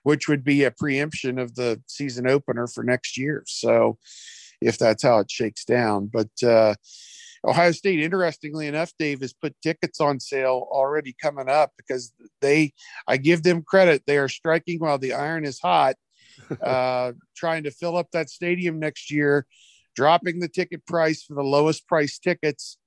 which 0.03 0.27
would 0.27 0.43
be 0.43 0.63
a 0.63 0.71
preemption 0.71 1.39
of 1.39 1.55
the 1.55 1.81
season 1.87 2.27
opener 2.27 2.67
for 2.67 2.83
next 2.83 3.17
year. 3.17 3.43
So, 3.47 3.97
if 4.61 4.77
that's 4.77 5.03
how 5.03 5.19
it 5.19 5.31
shakes 5.31 5.63
down, 5.63 6.09
but 6.11 6.29
uh, 6.43 6.75
Ohio 7.45 7.71
State, 7.71 8.01
interestingly 8.01 8.67
enough, 8.67 8.91
Dave 8.99 9.21
has 9.21 9.33
put 9.33 9.55
tickets 9.63 10.01
on 10.01 10.19
sale 10.19 10.67
already 10.71 11.15
coming 11.21 11.47
up 11.47 11.71
because 11.77 12.13
they, 12.41 12.73
I 13.07 13.17
give 13.17 13.43
them 13.43 13.63
credit, 13.63 14.03
they 14.05 14.17
are 14.17 14.27
striking 14.27 14.79
while 14.79 14.97
the 14.97 15.13
iron 15.13 15.45
is 15.45 15.59
hot 15.59 15.95
uh, 16.61 17.13
trying 17.35 17.63
to 17.63 17.71
fill 17.71 17.97
up 17.97 18.11
that 18.11 18.29
stadium 18.29 18.79
next 18.79 19.11
year, 19.11 19.45
dropping 19.95 20.39
the 20.39 20.47
ticket 20.47 20.85
price 20.85 21.23
for 21.23 21.35
the 21.35 21.43
lowest 21.43 21.87
price 21.87 22.19
tickets. 22.19 22.77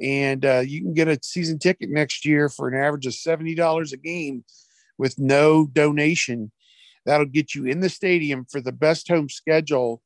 And 0.00 0.44
uh, 0.44 0.62
you 0.66 0.82
can 0.82 0.94
get 0.94 1.08
a 1.08 1.18
season 1.22 1.58
ticket 1.58 1.90
next 1.90 2.24
year 2.24 2.48
for 2.48 2.68
an 2.68 2.74
average 2.74 3.06
of 3.06 3.12
$70 3.12 3.92
a 3.92 3.96
game 3.96 4.44
with 4.98 5.18
no 5.18 5.66
donation. 5.66 6.52
That'll 7.06 7.26
get 7.26 7.54
you 7.54 7.66
in 7.66 7.80
the 7.80 7.88
stadium 7.88 8.44
for 8.50 8.60
the 8.60 8.72
best 8.72 9.08
home 9.08 9.28
schedule 9.28 10.02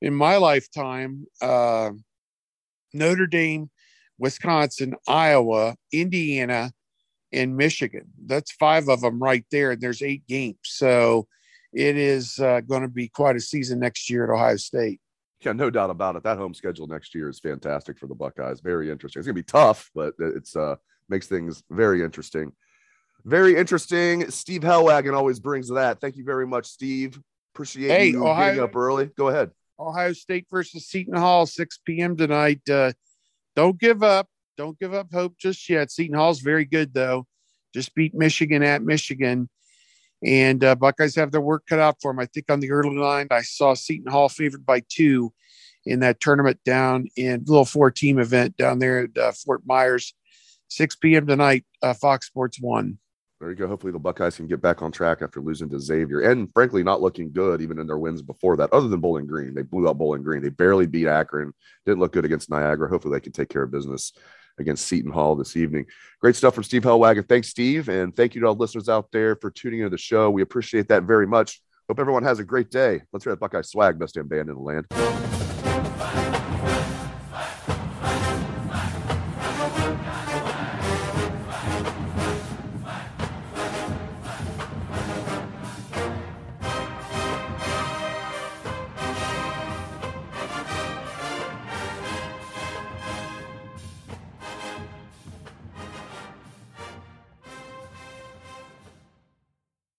in 0.00 0.14
my 0.14 0.36
lifetime. 0.36 1.26
Uh, 1.40 1.92
Notre 2.92 3.26
Dame, 3.26 3.70
Wisconsin, 4.18 4.94
Iowa, 5.08 5.76
Indiana, 5.92 6.72
and 7.32 7.56
Michigan. 7.56 8.06
That's 8.26 8.52
five 8.52 8.88
of 8.88 9.00
them 9.00 9.20
right 9.20 9.44
there. 9.50 9.72
And 9.72 9.80
there's 9.80 10.02
eight 10.02 10.26
games. 10.28 10.58
So 10.62 11.26
it 11.72 11.96
is 11.96 12.38
uh, 12.38 12.60
going 12.60 12.82
to 12.82 12.88
be 12.88 13.08
quite 13.08 13.36
a 13.36 13.40
season 13.40 13.80
next 13.80 14.08
year 14.08 14.24
at 14.24 14.30
Ohio 14.30 14.56
State. 14.56 15.00
Yeah, 15.44 15.52
no 15.52 15.70
doubt 15.70 15.90
about 15.90 16.16
it. 16.16 16.22
That 16.22 16.38
home 16.38 16.54
schedule 16.54 16.86
next 16.86 17.14
year 17.14 17.28
is 17.28 17.38
fantastic 17.38 17.98
for 17.98 18.06
the 18.06 18.14
Buckeyes. 18.14 18.60
Very 18.60 18.90
interesting. 18.90 19.20
It's 19.20 19.26
going 19.26 19.36
to 19.36 19.42
be 19.42 19.44
tough, 19.44 19.90
but 19.94 20.14
it's 20.18 20.56
uh 20.56 20.76
makes 21.08 21.26
things 21.26 21.62
very 21.70 22.02
interesting. 22.02 22.52
Very 23.24 23.56
interesting. 23.56 24.30
Steve 24.30 24.62
Helwagen 24.62 25.14
always 25.14 25.40
brings 25.40 25.68
that. 25.68 26.00
Thank 26.00 26.16
you 26.16 26.24
very 26.24 26.46
much, 26.46 26.66
Steve. 26.66 27.20
Appreciate 27.54 27.88
hey, 27.88 28.06
you 28.08 28.26
Ohio, 28.26 28.52
being 28.52 28.64
up 28.64 28.76
early. 28.76 29.10
Go 29.16 29.28
ahead. 29.28 29.50
Ohio 29.78 30.12
State 30.12 30.46
versus 30.50 30.86
Seton 30.86 31.16
Hall, 31.16 31.46
6 31.46 31.78
p.m. 31.86 32.16
tonight. 32.16 32.60
Uh, 32.68 32.92
don't 33.56 33.78
give 33.78 34.02
up. 34.02 34.28
Don't 34.56 34.78
give 34.78 34.94
up 34.94 35.08
hope 35.12 35.36
just 35.38 35.68
yet. 35.68 35.90
Seton 35.90 36.16
Hall's 36.16 36.40
very 36.40 36.64
good, 36.64 36.92
though. 36.92 37.26
Just 37.72 37.94
beat 37.94 38.14
Michigan 38.14 38.62
at 38.62 38.82
Michigan. 38.82 39.48
And 40.24 40.64
uh, 40.64 40.74
Buckeyes 40.74 41.14
have 41.16 41.32
their 41.32 41.40
work 41.40 41.64
cut 41.68 41.78
out 41.78 41.96
for 42.00 42.10
them. 42.10 42.18
I 42.20 42.26
think 42.26 42.50
on 42.50 42.60
the 42.60 42.70
early 42.70 42.96
line, 42.96 43.28
I 43.30 43.42
saw 43.42 43.74
Seton 43.74 44.10
Hall 44.10 44.28
favored 44.28 44.64
by 44.64 44.82
two 44.88 45.32
in 45.84 46.00
that 46.00 46.20
tournament 46.20 46.58
down 46.64 47.08
in 47.16 47.44
little 47.46 47.66
four 47.66 47.90
team 47.90 48.18
event 48.18 48.56
down 48.56 48.78
there 48.78 49.00
at 49.00 49.18
uh, 49.18 49.32
Fort 49.32 49.62
Myers 49.66 50.14
6 50.68 50.96
p.m. 50.96 51.26
tonight, 51.26 51.64
uh, 51.82 51.94
Fox 51.94 52.26
Sports 52.26 52.58
One. 52.60 52.98
There 53.40 53.50
you 53.50 53.56
go. 53.56 53.66
Hopefully 53.66 53.92
the 53.92 53.98
Buckeyes 53.98 54.36
can 54.36 54.46
get 54.46 54.62
back 54.62 54.80
on 54.80 54.90
track 54.90 55.20
after 55.20 55.40
losing 55.40 55.68
to 55.68 55.78
Xavier 55.78 56.20
and 56.20 56.50
frankly 56.54 56.82
not 56.82 57.02
looking 57.02 57.30
good 57.30 57.60
even 57.60 57.78
in 57.78 57.86
their 57.86 57.98
wins 57.98 58.22
before 58.22 58.56
that, 58.56 58.72
other 58.72 58.88
than 58.88 59.00
Bowling 59.00 59.26
Green. 59.26 59.54
They 59.54 59.62
blew 59.62 59.88
out 59.88 59.98
Bowling 59.98 60.22
Green. 60.22 60.42
They 60.42 60.48
barely 60.48 60.86
beat 60.86 61.08
Akron. 61.08 61.52
Didn't 61.84 62.00
look 62.00 62.12
good 62.12 62.24
against 62.24 62.48
Niagara. 62.48 62.88
Hopefully 62.88 63.14
they 63.14 63.22
can 63.22 63.32
take 63.32 63.50
care 63.50 63.64
of 63.64 63.70
business 63.70 64.12
against 64.58 64.86
Seton 64.86 65.12
Hall 65.12 65.34
this 65.34 65.56
evening. 65.56 65.86
Great 66.20 66.36
stuff 66.36 66.54
from 66.54 66.64
Steve 66.64 66.82
Helwagen. 66.82 67.28
Thanks, 67.28 67.48
Steve. 67.48 67.88
And 67.88 68.14
thank 68.14 68.34
you 68.34 68.40
to 68.42 68.48
all 68.48 68.54
listeners 68.54 68.88
out 68.88 69.10
there 69.12 69.36
for 69.36 69.50
tuning 69.50 69.80
into 69.80 69.90
the 69.90 69.98
show. 69.98 70.30
We 70.30 70.42
appreciate 70.42 70.88
that 70.88 71.04
very 71.04 71.26
much. 71.26 71.60
Hope 71.88 72.00
everyone 72.00 72.22
has 72.22 72.38
a 72.38 72.44
great 72.44 72.70
day. 72.70 73.02
Let's 73.12 73.24
hear 73.24 73.32
that 73.32 73.40
Buckeye 73.40 73.62
swag, 73.62 73.98
best 73.98 74.14
damn 74.14 74.28
band 74.28 74.48
in 74.48 74.54
the 74.54 74.60
land. 74.60 75.43